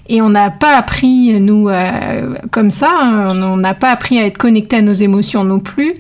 et 0.09 0.21
on 0.21 0.29
n'a 0.29 0.49
pas 0.49 0.75
appris, 0.75 1.39
nous, 1.39 1.69
euh, 1.69 2.35
comme 2.51 2.71
ça, 2.71 2.91
hein, 2.91 3.41
on 3.41 3.57
n'a 3.57 3.75
pas 3.75 3.89
appris 3.89 4.19
à 4.19 4.25
être 4.25 4.37
connecté 4.37 4.77
à 4.77 4.81
nos 4.81 4.93
émotions 4.93 5.43
non 5.43 5.59
plus, 5.59 5.93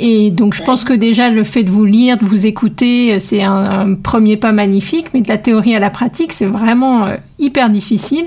et 0.00 0.30
donc 0.30 0.54
je 0.54 0.62
pense 0.64 0.84
que 0.84 0.92
déjà 0.92 1.30
le 1.30 1.44
fait 1.44 1.62
de 1.62 1.70
vous 1.70 1.84
lire, 1.84 2.18
de 2.18 2.24
vous 2.24 2.46
écouter, 2.46 3.14
euh, 3.14 3.18
c'est 3.18 3.42
un, 3.42 3.94
premier 3.94 4.36
pas 4.36 4.52
magnifique, 4.52 5.06
mais 5.14 5.20
de 5.20 5.28
la 5.28 5.38
théorie 5.38 5.76
à 5.76 5.78
la 5.78 5.90
pratique, 5.90 6.32
c'est 6.32 6.46
vraiment 6.46 7.06
euh, 7.06 7.16
hyper 7.38 7.70
difficile. 7.70 8.26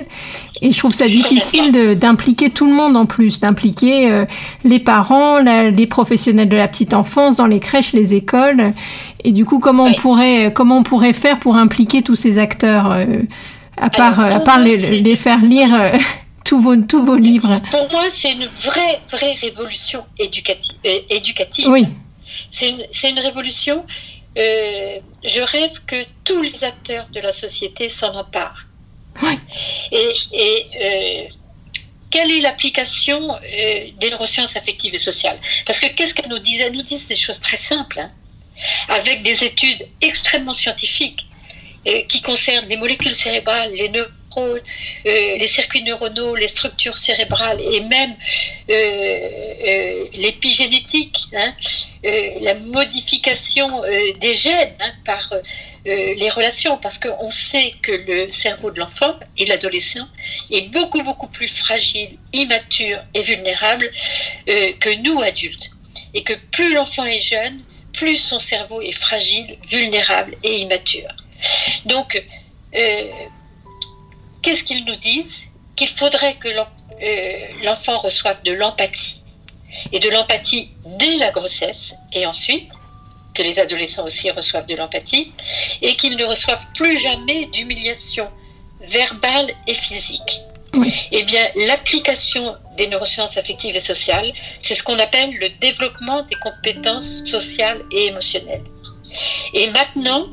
Et 0.63 0.71
je 0.71 0.77
trouve 0.79 0.93
ça 0.93 1.07
difficile 1.07 1.99
d'impliquer 1.99 2.49
tout 2.49 2.65
le 2.65 2.73
monde 2.73 2.95
en 2.95 3.05
plus, 3.05 3.41
d'impliquer 3.41 4.09
euh, 4.09 4.25
les 4.63 4.79
parents, 4.79 5.39
les 5.39 5.87
professionnels 5.87 6.47
de 6.47 6.55
la 6.55 6.69
petite 6.69 6.93
enfance, 6.93 7.35
dans 7.35 7.47
les 7.47 7.59
crèches, 7.59 7.91
les 7.91 8.15
écoles. 8.15 8.73
Et 9.25 9.33
du 9.33 9.43
coup, 9.43 9.59
comment 9.59 9.83
on 9.83 9.93
pourrait, 9.93 10.53
comment 10.53 10.77
on 10.77 10.83
pourrait 10.83 11.13
faire 11.13 11.39
pour 11.39 11.57
impliquer 11.57 12.01
tous 12.01 12.15
ces 12.15 12.39
acteurs, 12.39 12.97
à 13.77 13.89
part, 13.89 14.21
à 14.21 14.39
part 14.39 14.59
les, 14.59 15.01
les, 15.01 15.15
faire 15.17 15.41
lire 15.41 15.69
tous 16.45 16.61
vos, 16.61 16.77
tous 16.77 17.03
vos 17.03 17.17
livres? 17.17 17.59
Pour 17.69 17.91
moi, 17.91 18.05
c'est 18.09 18.31
une 18.31 18.45
vraie, 18.45 18.99
vraie 19.11 19.33
révolution 19.33 20.03
éducative. 20.17 20.75
Euh, 20.85 20.99
éducative. 21.09 21.67
Oui. 21.67 21.87
C'est 22.49 22.69
une, 22.69 22.83
une, 23.09 23.19
révolution. 23.19 23.83
Euh, 24.37 24.99
je 25.23 25.41
rêve 25.41 25.81
que 25.85 25.95
tous 26.23 26.41
les 26.41 26.63
acteurs 26.63 27.07
de 27.13 27.19
la 27.19 27.31
société 27.31 27.89
s'en 27.89 28.15
emparent. 28.15 28.65
Oui. 29.21 29.35
Et, 29.91 30.65
euh, 30.81 31.33
quelle 32.09 32.31
est 32.31 32.41
l'application 32.41 33.35
euh, 33.35 33.39
des 33.99 34.09
neurosciences 34.11 34.55
affectives 34.55 34.93
et 34.93 34.99
sociales? 34.99 35.39
Parce 35.65 35.79
que 35.79 35.87
qu'est-ce 35.87 36.13
qu'elles 36.13 36.29
nous 36.29 36.39
disent 36.39 36.61
Elles 36.61 36.73
nous 36.73 36.83
disent 36.83 37.07
des 37.07 37.15
choses 37.15 37.41
très 37.41 37.57
simples, 37.57 37.99
hein, 37.99 38.11
avec 38.87 39.23
des 39.23 39.43
études 39.43 39.87
extrêmement 40.01 40.53
scientifiques 40.53 41.25
euh, 41.87 42.03
qui 42.03 42.21
concernent 42.21 42.67
les 42.67 42.77
molécules 42.77 43.15
cérébrales, 43.15 43.71
les 43.73 43.89
neurones, 43.89 44.11
euh, 44.41 44.59
les 45.03 45.47
circuits 45.47 45.83
neuronaux, 45.83 46.35
les 46.35 46.47
structures 46.47 46.97
cérébrales 46.97 47.61
et 47.61 47.81
même 47.81 48.15
l'épigénétique, 50.13 51.19
hein, 51.35 51.53
la 52.03 52.53
modification 52.55 53.81
des 54.19 54.33
gènes 54.33 54.75
hein, 54.79 54.91
par 55.05 55.29
euh, 55.85 56.13
les 56.15 56.29
relations, 56.29 56.77
parce 56.77 56.97
qu'on 56.97 57.29
sait 57.29 57.73
que 57.81 57.91
le 57.91 58.31
cerveau 58.31 58.71
de 58.71 58.79
l'enfant 58.79 59.19
et 59.37 59.45
l'adolescent 59.45 60.07
est 60.49 60.69
beaucoup, 60.69 61.03
beaucoup 61.03 61.27
plus 61.27 61.49
fragile, 61.49 62.17
immature 62.31 62.99
et 63.13 63.21
vulnérable 63.21 63.91
euh, 64.47 64.71
que 64.79 64.95
nous, 65.01 65.21
adultes. 65.21 65.71
Et 66.13 66.23
que 66.23 66.33
plus 66.51 66.73
l'enfant 66.73 67.03
est 67.03 67.19
jeune, 67.19 67.61
plus 67.91 68.17
son 68.17 68.39
cerveau 68.39 68.81
est 68.81 68.93
fragile, 68.93 69.57
vulnérable 69.69 70.35
et 70.43 70.61
immature. 70.61 71.09
Donc, 71.85 72.23
euh, 72.77 73.01
qu'est-ce 74.43 74.63
qu'ils 74.63 74.85
nous 74.85 74.95
disent 74.95 75.43
Qu'il 75.75 75.89
faudrait 75.89 76.35
que 76.35 76.49
l'enfant 77.63 77.97
reçoive 77.97 78.43
de 78.43 78.51
l'empathie. 78.51 79.21
Et 79.91 79.99
de 79.99 80.09
l'empathie 80.09 80.69
dès 80.99 81.17
la 81.17 81.31
grossesse 81.31 81.95
et 82.13 82.27
ensuite 82.27 82.71
que 83.33 83.41
les 83.41 83.59
adolescents 83.59 84.05
aussi 84.05 84.29
reçoivent 84.29 84.67
de 84.67 84.75
l'empathie, 84.75 85.31
et 85.81 85.95
qu'ils 85.95 86.15
ne 86.15 86.25
reçoivent 86.25 86.65
plus 86.75 86.99
jamais 86.99 87.47
d'humiliation 87.47 88.29
verbale 88.81 89.51
et 89.67 89.73
physique. 89.73 90.41
Eh 91.11 91.23
bien, 91.23 91.41
l'application 91.67 92.55
des 92.77 92.87
neurosciences 92.87 93.37
affectives 93.37 93.75
et 93.75 93.79
sociales, 93.79 94.31
c'est 94.59 94.73
ce 94.73 94.81
qu'on 94.83 94.97
appelle 94.97 95.31
le 95.37 95.49
développement 95.61 96.23
des 96.23 96.35
compétences 96.35 97.23
sociales 97.25 97.81
et 97.91 98.07
émotionnelles. 98.07 98.63
Et 99.53 99.67
maintenant, 99.67 100.27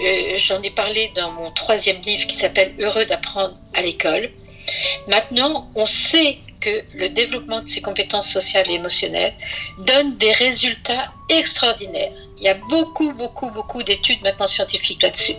euh, 0.00 0.38
j'en 0.38 0.62
ai 0.62 0.70
parlé 0.70 1.12
dans 1.14 1.30
mon 1.32 1.50
troisième 1.50 2.00
livre 2.02 2.26
qui 2.26 2.36
s'appelle 2.36 2.74
Heureux 2.78 3.04
d'apprendre 3.04 3.56
à 3.74 3.82
l'école. 3.82 4.30
Maintenant, 5.08 5.70
on 5.74 5.86
sait 5.86 6.38
que 6.60 6.84
le 6.94 7.08
développement 7.08 7.60
de 7.60 7.68
ces 7.68 7.80
compétences 7.80 8.28
sociales 8.28 8.66
et 8.68 8.74
émotionnelles 8.74 9.34
donne 9.78 10.16
des 10.16 10.32
résultats 10.32 11.12
extraordinaires. 11.28 12.12
Il 12.36 12.44
y 12.44 12.48
a 12.48 12.54
beaucoup, 12.54 13.12
beaucoup, 13.12 13.50
beaucoup 13.50 13.82
d'études 13.82 14.22
maintenant 14.22 14.46
scientifiques 14.46 15.02
là-dessus. 15.02 15.34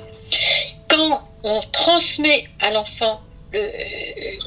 Quand 0.88 1.22
on 1.44 1.62
transmet 1.72 2.48
à 2.60 2.72
l'enfant 2.72 3.22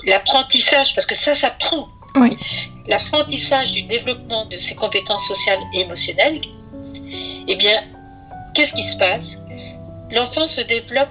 l'apprentissage, 0.05 0.94
parce 0.94 1.07
que 1.07 1.14
ça 1.14 1.35
s'apprend, 1.35 1.88
oui. 2.16 2.37
l'apprentissage 2.87 3.72
du 3.72 3.83
développement 3.83 4.46
de 4.46 4.59
ses 4.59 4.75
compétences 4.75 5.27
sociales 5.27 5.59
et 5.75 5.81
émotionnelles, 5.81 6.40
eh 7.48 7.55
bien, 7.57 7.83
qu'est-ce 8.55 8.72
qui 8.72 8.85
se 8.85 8.96
passe? 8.96 9.37
L'enfant 10.12 10.46
se 10.46 10.61
développe 10.61 11.09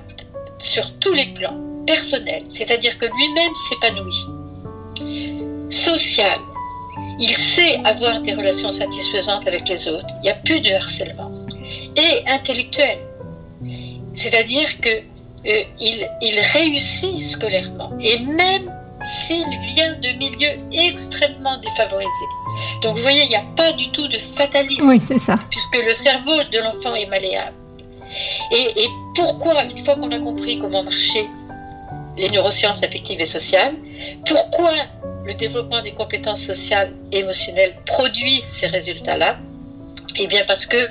sur 0.59 0.91
tous 0.99 1.13
les 1.13 1.25
plans, 1.27 1.59
personnels, 1.87 2.43
c'est-à-dire 2.49 2.97
que 2.99 3.05
lui-même 3.05 3.51
s'épanouit, 3.67 4.25
social, 5.71 6.39
il 7.19 7.33
sait 7.33 7.79
avoir 7.83 8.21
des 8.21 8.33
relations 8.33 8.71
satisfaisantes 8.71 9.47
avec 9.47 9.67
les 9.67 9.87
autres, 9.87 10.05
il 10.19 10.21
n'y 10.21 10.29
a 10.29 10.35
plus 10.35 10.59
de 10.59 10.71
harcèlement. 10.71 11.31
Et 11.95 12.23
intellectuel, 12.27 12.99
c'est-à-dire 14.13 14.79
que 14.79 14.89
euh, 15.47 15.63
il, 15.79 16.39
réussit 16.53 17.19
scolairement, 17.19 17.91
et 17.99 18.19
même 18.19 18.71
s'il 19.03 19.47
vient 19.73 19.95
de 19.95 20.09
milieux 20.19 20.59
extrêmement 20.71 21.57
défavorisés. 21.57 22.31
Donc 22.83 22.97
vous 22.97 23.01
voyez, 23.01 23.23
il 23.23 23.29
n'y 23.29 23.35
a 23.35 23.45
pas 23.57 23.71
du 23.71 23.89
tout 23.89 24.07
de 24.07 24.19
fatalisme. 24.19 24.87
Oui, 24.87 24.99
c'est 24.99 25.17
ça. 25.17 25.35
Puisque 25.49 25.77
le 25.83 25.95
cerveau 25.95 26.43
de 26.51 26.59
l'enfant 26.59 26.93
est 26.93 27.07
malléable. 27.07 27.55
Et, 28.51 28.87
pourquoi, 29.15 29.63
une 29.63 29.77
fois 29.77 29.95
qu'on 29.95 30.11
a 30.11 30.19
compris 30.19 30.59
comment 30.59 30.83
marcher 30.83 31.27
les 32.17 32.29
neurosciences 32.29 32.83
affectives 32.83 33.21
et 33.21 33.25
sociales, 33.25 33.75
pourquoi 34.25 34.73
le 35.23 35.33
développement 35.33 35.81
des 35.81 35.93
compétences 35.93 36.41
sociales 36.41 36.93
et 37.11 37.19
émotionnelles 37.19 37.75
produit 37.85 38.41
ces 38.41 38.67
résultats-là? 38.67 39.37
Eh 40.17 40.27
bien 40.27 40.43
parce 40.45 40.65
que 40.65 40.89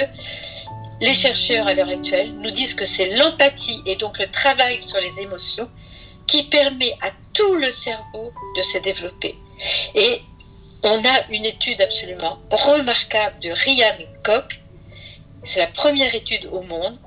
les 1.01 1.15
chercheurs 1.15 1.67
à 1.67 1.75
l'heure 1.75 1.89
actuelle 1.89 2.33
nous 2.35 2.51
disent 2.51 2.75
que 2.75 2.85
c'est 2.85 3.17
l'empathie 3.17 3.81
et 3.87 3.97
donc 3.97 4.19
le 4.19 4.27
travail 4.31 4.81
sur 4.81 5.01
les 5.01 5.21
émotions 5.21 5.69
qui 6.27 6.45
permet 6.45 6.93
à 7.03 7.11
tout 7.33 7.55
le 7.55 7.71
cerveau 7.71 8.33
de 8.57 8.63
se 8.63 8.79
développer. 8.79 9.35
Et 9.95 10.23
on 10.83 10.99
a 11.05 11.27
une 11.31 11.45
étude 11.45 11.81
absolument 11.83 12.39
remarquable 12.51 13.39
de 13.41 13.51
Ryan 13.51 13.97
Koch, 14.23 14.61
c'est 15.43 15.61
la 15.61 15.67
première 15.67 16.15
étude 16.15 16.47
au 16.53 16.63
monde, 16.63 16.99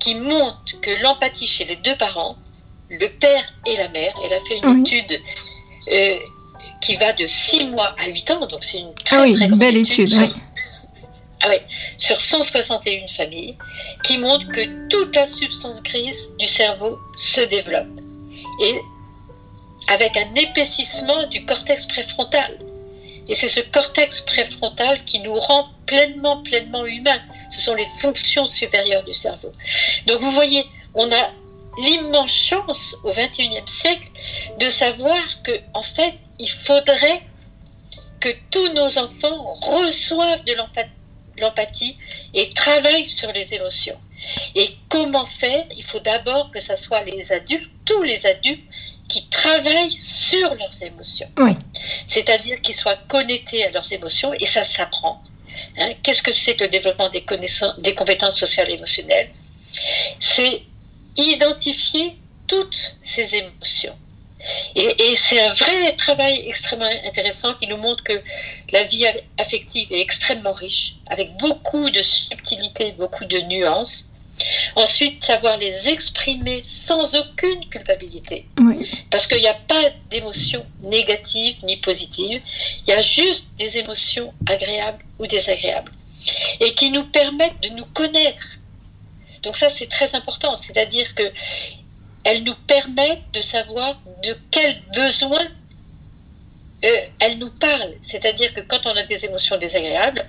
qui 0.00 0.14
montre 0.14 0.80
que 0.80 0.90
l'empathie 1.02 1.46
chez 1.46 1.64
les 1.64 1.76
deux 1.76 1.96
parents, 1.96 2.36
le 2.88 3.06
père 3.08 3.52
et 3.66 3.76
la 3.76 3.88
mère, 3.88 4.12
elle 4.24 4.32
a 4.32 4.40
fait 4.40 4.58
une 4.58 4.80
étude 4.80 5.20
euh, 5.92 6.16
qui 6.80 6.96
va 6.96 7.12
de 7.12 7.26
6 7.26 7.66
mois 7.66 7.94
à 7.98 8.08
8 8.08 8.30
ans, 8.32 8.46
donc 8.46 8.64
c'est 8.64 8.78
une 8.78 8.94
très, 8.94 9.16
ah 9.16 9.22
oui, 9.22 9.34
très 9.34 9.46
grande 9.46 9.60
belle 9.60 9.76
étude. 9.76 10.08
sur, 10.08 10.28
ah 11.42 11.48
oui, 11.50 11.56
sur 11.96 12.20
161 12.20 13.06
familles, 13.08 13.56
qui 14.02 14.18
montre 14.18 14.46
que 14.48 14.88
toute 14.88 15.14
la 15.14 15.26
substance 15.26 15.82
grise 15.82 16.30
du 16.38 16.46
cerveau 16.46 16.98
se 17.16 17.42
développe. 17.42 17.86
Et 18.62 18.80
avec 19.88 20.16
un 20.16 20.34
épaississement 20.34 21.26
du 21.26 21.44
cortex 21.44 21.86
préfrontal. 21.86 22.58
Et 23.28 23.34
c'est 23.34 23.48
ce 23.48 23.60
cortex 23.60 24.20
préfrontal 24.22 25.04
qui 25.04 25.18
nous 25.20 25.34
rend 25.34 25.68
pleinement, 25.86 26.42
pleinement 26.42 26.86
humains. 26.86 27.20
Ce 27.50 27.60
sont 27.60 27.74
les 27.74 27.86
fonctions 28.00 28.46
supérieures 28.46 29.04
du 29.04 29.14
cerveau. 29.14 29.52
Donc 30.06 30.20
vous 30.20 30.32
voyez, 30.32 30.64
on 30.94 31.10
a 31.10 31.30
l'immense 31.78 32.32
chance 32.32 32.94
au 33.04 33.10
XXIe 33.10 33.62
siècle 33.66 34.08
de 34.58 34.68
savoir 34.70 35.42
que, 35.42 35.52
en 35.74 35.82
fait, 35.82 36.14
il 36.38 36.50
faudrait 36.50 37.22
que 38.18 38.28
tous 38.50 38.72
nos 38.74 38.98
enfants 38.98 39.54
reçoivent 39.54 40.44
de 40.44 40.54
l'empathie 41.40 41.96
et 42.34 42.50
travaillent 42.50 43.06
sur 43.06 43.32
les 43.32 43.54
émotions. 43.54 43.98
Et 44.54 44.76
comment 44.88 45.26
faire? 45.26 45.64
Il 45.74 45.84
faut 45.84 46.00
d'abord 46.00 46.50
que 46.50 46.60
ce 46.60 46.76
soit 46.76 47.02
les 47.04 47.32
adultes, 47.32 47.70
tous 47.86 48.02
les 48.02 48.26
adultes, 48.26 48.64
qui 49.08 49.26
travaillent 49.28 49.98
sur 49.98 50.54
leurs 50.54 50.82
émotions. 50.82 51.28
C'est-à-dire 52.06 52.60
qu'ils 52.60 52.74
soient 52.74 52.98
connectés 53.08 53.64
à 53.64 53.70
leurs 53.70 53.90
émotions, 53.92 54.32
et 54.34 54.46
ça 54.46 54.64
s'apprend. 54.64 55.22
Hein. 55.78 55.92
Qu'est-ce 56.02 56.22
que 56.22 56.30
c'est 56.30 56.54
que 56.54 56.64
le 56.64 56.70
développement 56.70 57.08
des, 57.08 57.24
des 57.78 57.94
compétences 57.94 58.38
sociales 58.38 58.70
et 58.70 58.74
émotionnelles? 58.74 59.30
C'est 60.18 60.62
identifier 61.16 62.16
toutes 62.46 62.96
ces 63.02 63.36
émotions. 63.36 63.96
Et, 64.74 65.16
c'est 65.16 65.40
un 65.40 65.52
vrai 65.52 65.94
travail 65.96 66.42
extrêmement 66.46 66.88
intéressant 67.04 67.54
qui 67.54 67.66
nous 67.66 67.76
montre 67.76 68.02
que 68.02 68.22
la 68.72 68.82
vie 68.84 69.04
affective 69.38 69.92
est 69.92 70.00
extrêmement 70.00 70.52
riche, 70.52 70.96
avec 71.06 71.36
beaucoup 71.36 71.90
de 71.90 72.02
subtilité, 72.02 72.92
beaucoup 72.92 73.26
de 73.26 73.38
nuances. 73.40 74.10
Ensuite, 74.74 75.22
savoir 75.22 75.58
les 75.58 75.88
exprimer 75.88 76.62
sans 76.64 77.14
aucune 77.14 77.68
culpabilité. 77.68 78.46
Parce 79.10 79.26
qu'il 79.26 79.40
n'y 79.40 79.46
a 79.46 79.60
pas 79.68 79.90
d'émotions 80.10 80.64
négatives 80.82 81.56
ni 81.62 81.76
positives, 81.76 82.40
il 82.86 82.90
y 82.90 82.94
a 82.94 83.02
juste 83.02 83.46
des 83.58 83.76
émotions 83.76 84.32
agréables 84.48 85.04
ou 85.18 85.26
désagréables. 85.26 85.92
Et 86.60 86.72
qui 86.72 86.90
nous 86.90 87.04
permettent 87.04 87.60
de 87.62 87.68
nous 87.68 87.84
connaître 87.84 88.56
donc 89.42 89.56
ça, 89.56 89.70
c'est 89.70 89.88
très 89.88 90.14
important. 90.14 90.56
C'est-à-dire 90.56 91.14
que 91.14 91.32
elle 92.24 92.44
nous 92.44 92.54
permet 92.66 93.22
de 93.32 93.40
savoir 93.40 93.98
de 94.22 94.36
quels 94.50 94.82
besoins 94.94 95.48
euh, 96.84 96.96
elle 97.18 97.38
nous 97.38 97.50
parle. 97.50 97.94
C'est-à-dire 98.02 98.52
que 98.54 98.60
quand 98.60 98.86
on 98.86 98.96
a 98.96 99.02
des 99.02 99.24
émotions 99.24 99.56
désagréables, 99.56 100.26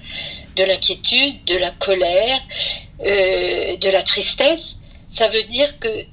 de 0.56 0.64
l'inquiétude, 0.64 1.44
de 1.46 1.58
la 1.58 1.72
colère, 1.72 2.40
euh, 3.06 3.78
de 3.78 3.90
la 3.90 4.04
tristesse, 4.04 4.78
ça 5.10 5.28
veut 5.28 5.44
dire 5.44 5.80
que 5.80 6.06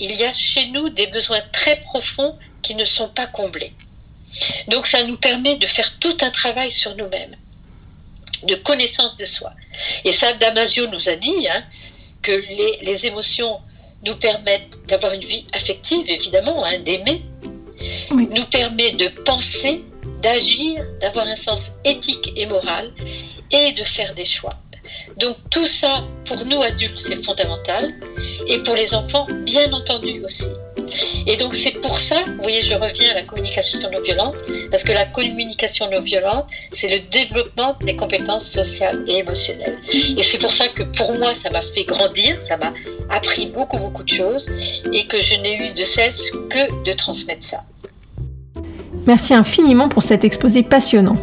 il 0.00 0.12
y 0.16 0.24
a 0.24 0.32
chez 0.32 0.66
nous 0.66 0.88
des 0.88 1.06
besoins 1.06 1.40
très 1.52 1.76
profonds 1.80 2.36
qui 2.62 2.74
ne 2.74 2.84
sont 2.84 3.08
pas 3.08 3.26
comblés. 3.26 3.72
Donc 4.68 4.86
ça 4.86 5.04
nous 5.04 5.16
permet 5.16 5.56
de 5.56 5.66
faire 5.66 5.98
tout 6.00 6.16
un 6.20 6.30
travail 6.30 6.70
sur 6.70 6.96
nous-mêmes, 6.96 7.36
de 8.42 8.56
connaissance 8.56 9.16
de 9.16 9.24
soi. 9.24 9.52
Et 10.04 10.12
ça, 10.12 10.32
Damasio 10.32 10.88
nous 10.88 11.08
a 11.08 11.14
dit, 11.14 11.48
hein, 11.48 11.62
que 12.24 12.32
les, 12.32 13.06
émotions 13.06 13.58
nous 14.04 14.16
permettent 14.16 14.78
d'avoir 14.88 15.12
une 15.12 15.24
vie 15.24 15.46
affective, 15.52 16.04
évidemment, 16.08 16.64
hein, 16.64 16.78
d'aimer, 16.80 17.22
nous 18.10 18.46
permet 18.50 18.92
de 18.92 19.08
penser, 19.22 19.82
d'agir, 20.22 20.82
d'avoir 21.00 21.26
un 21.26 21.36
sens 21.36 21.70
éthique 21.84 22.32
et 22.34 22.46
moral 22.46 22.92
et 23.52 23.72
de 23.72 23.84
faire 23.84 24.14
des 24.14 24.24
choix. 24.24 24.54
Donc 25.18 25.36
tout 25.50 25.66
ça, 25.66 26.02
pour 26.24 26.44
nous 26.44 26.62
adultes, 26.62 26.98
c'est 26.98 27.22
fondamental 27.22 27.94
et 28.48 28.58
pour 28.58 28.74
les 28.74 28.94
enfants, 28.94 29.26
bien 29.44 29.72
entendu 29.72 30.24
aussi. 30.24 30.48
Et 31.26 31.36
donc 31.36 31.54
c'est 31.54 31.72
pour 31.72 31.98
ça, 31.98 32.22
vous 32.26 32.42
voyez, 32.42 32.62
je 32.62 32.74
reviens 32.74 33.10
à 33.10 33.14
la 33.14 33.22
communication 33.22 33.78
non 33.90 34.00
violente, 34.02 34.34
parce 34.70 34.82
que 34.82 34.92
la 34.92 35.06
communication 35.06 35.88
non 35.90 36.00
violente, 36.00 36.46
c'est 36.72 36.88
le 36.88 37.10
développement 37.10 37.76
des 37.84 37.96
compétences 37.96 38.46
sociales 38.46 39.04
et 39.06 39.18
émotionnelles. 39.18 39.78
Et 40.16 40.22
c'est 40.22 40.38
pour 40.38 40.52
ça 40.52 40.68
que 40.68 40.82
pour 40.82 41.18
moi, 41.18 41.34
ça 41.34 41.50
m'a 41.50 41.62
fait 41.62 41.84
grandir, 41.84 42.40
ça 42.40 42.56
m'a 42.56 42.72
appris 43.10 43.46
beaucoup, 43.46 43.78
beaucoup 43.78 44.02
de 44.02 44.08
choses, 44.08 44.50
et 44.92 45.06
que 45.06 45.20
je 45.22 45.34
n'ai 45.34 45.54
eu 45.56 45.74
de 45.74 45.84
cesse 45.84 46.30
que 46.50 46.84
de 46.84 46.92
transmettre 46.96 47.44
ça. 47.44 47.62
Merci 49.06 49.34
infiniment 49.34 49.88
pour 49.88 50.02
cet 50.02 50.24
exposé 50.24 50.62
passionnant. 50.62 51.16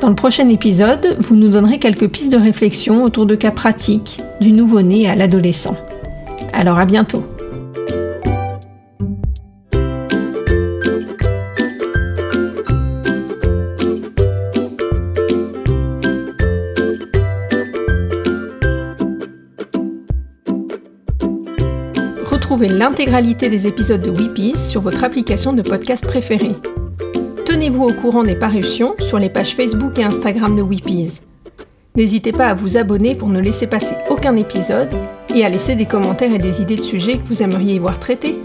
Dans 0.00 0.08
le 0.08 0.14
prochain 0.14 0.48
épisode, 0.50 1.16
vous 1.18 1.36
nous 1.36 1.48
donnerez 1.48 1.78
quelques 1.78 2.08
pistes 2.08 2.30
de 2.30 2.36
réflexion 2.36 3.02
autour 3.02 3.24
de 3.26 3.34
cas 3.34 3.50
pratiques, 3.50 4.20
du 4.40 4.52
nouveau-né 4.52 5.08
à 5.08 5.14
l'adolescent. 5.14 5.74
Alors 6.52 6.78
à 6.78 6.84
bientôt 6.84 7.24
L'intégralité 22.68 23.48
des 23.48 23.68
épisodes 23.68 24.00
de 24.00 24.10
Weepies 24.10 24.56
sur 24.56 24.80
votre 24.80 25.04
application 25.04 25.52
de 25.52 25.62
podcast 25.62 26.04
préférée. 26.04 26.56
Tenez-vous 27.44 27.84
au 27.84 27.92
courant 27.92 28.24
des 28.24 28.34
parutions 28.34 28.94
sur 28.98 29.20
les 29.20 29.30
pages 29.30 29.54
Facebook 29.54 29.96
et 29.98 30.02
Instagram 30.02 30.56
de 30.56 30.62
Weepies. 30.62 31.20
N'hésitez 31.94 32.32
pas 32.32 32.48
à 32.48 32.54
vous 32.54 32.76
abonner 32.76 33.14
pour 33.14 33.28
ne 33.28 33.40
laisser 33.40 33.68
passer 33.68 33.94
aucun 34.10 34.34
épisode 34.36 34.90
et 35.32 35.44
à 35.44 35.48
laisser 35.48 35.76
des 35.76 35.86
commentaires 35.86 36.34
et 36.34 36.38
des 36.38 36.60
idées 36.60 36.76
de 36.76 36.82
sujets 36.82 37.18
que 37.18 37.28
vous 37.28 37.42
aimeriez 37.42 37.76
y 37.76 37.78
voir 37.78 38.00
traités. 38.00 38.40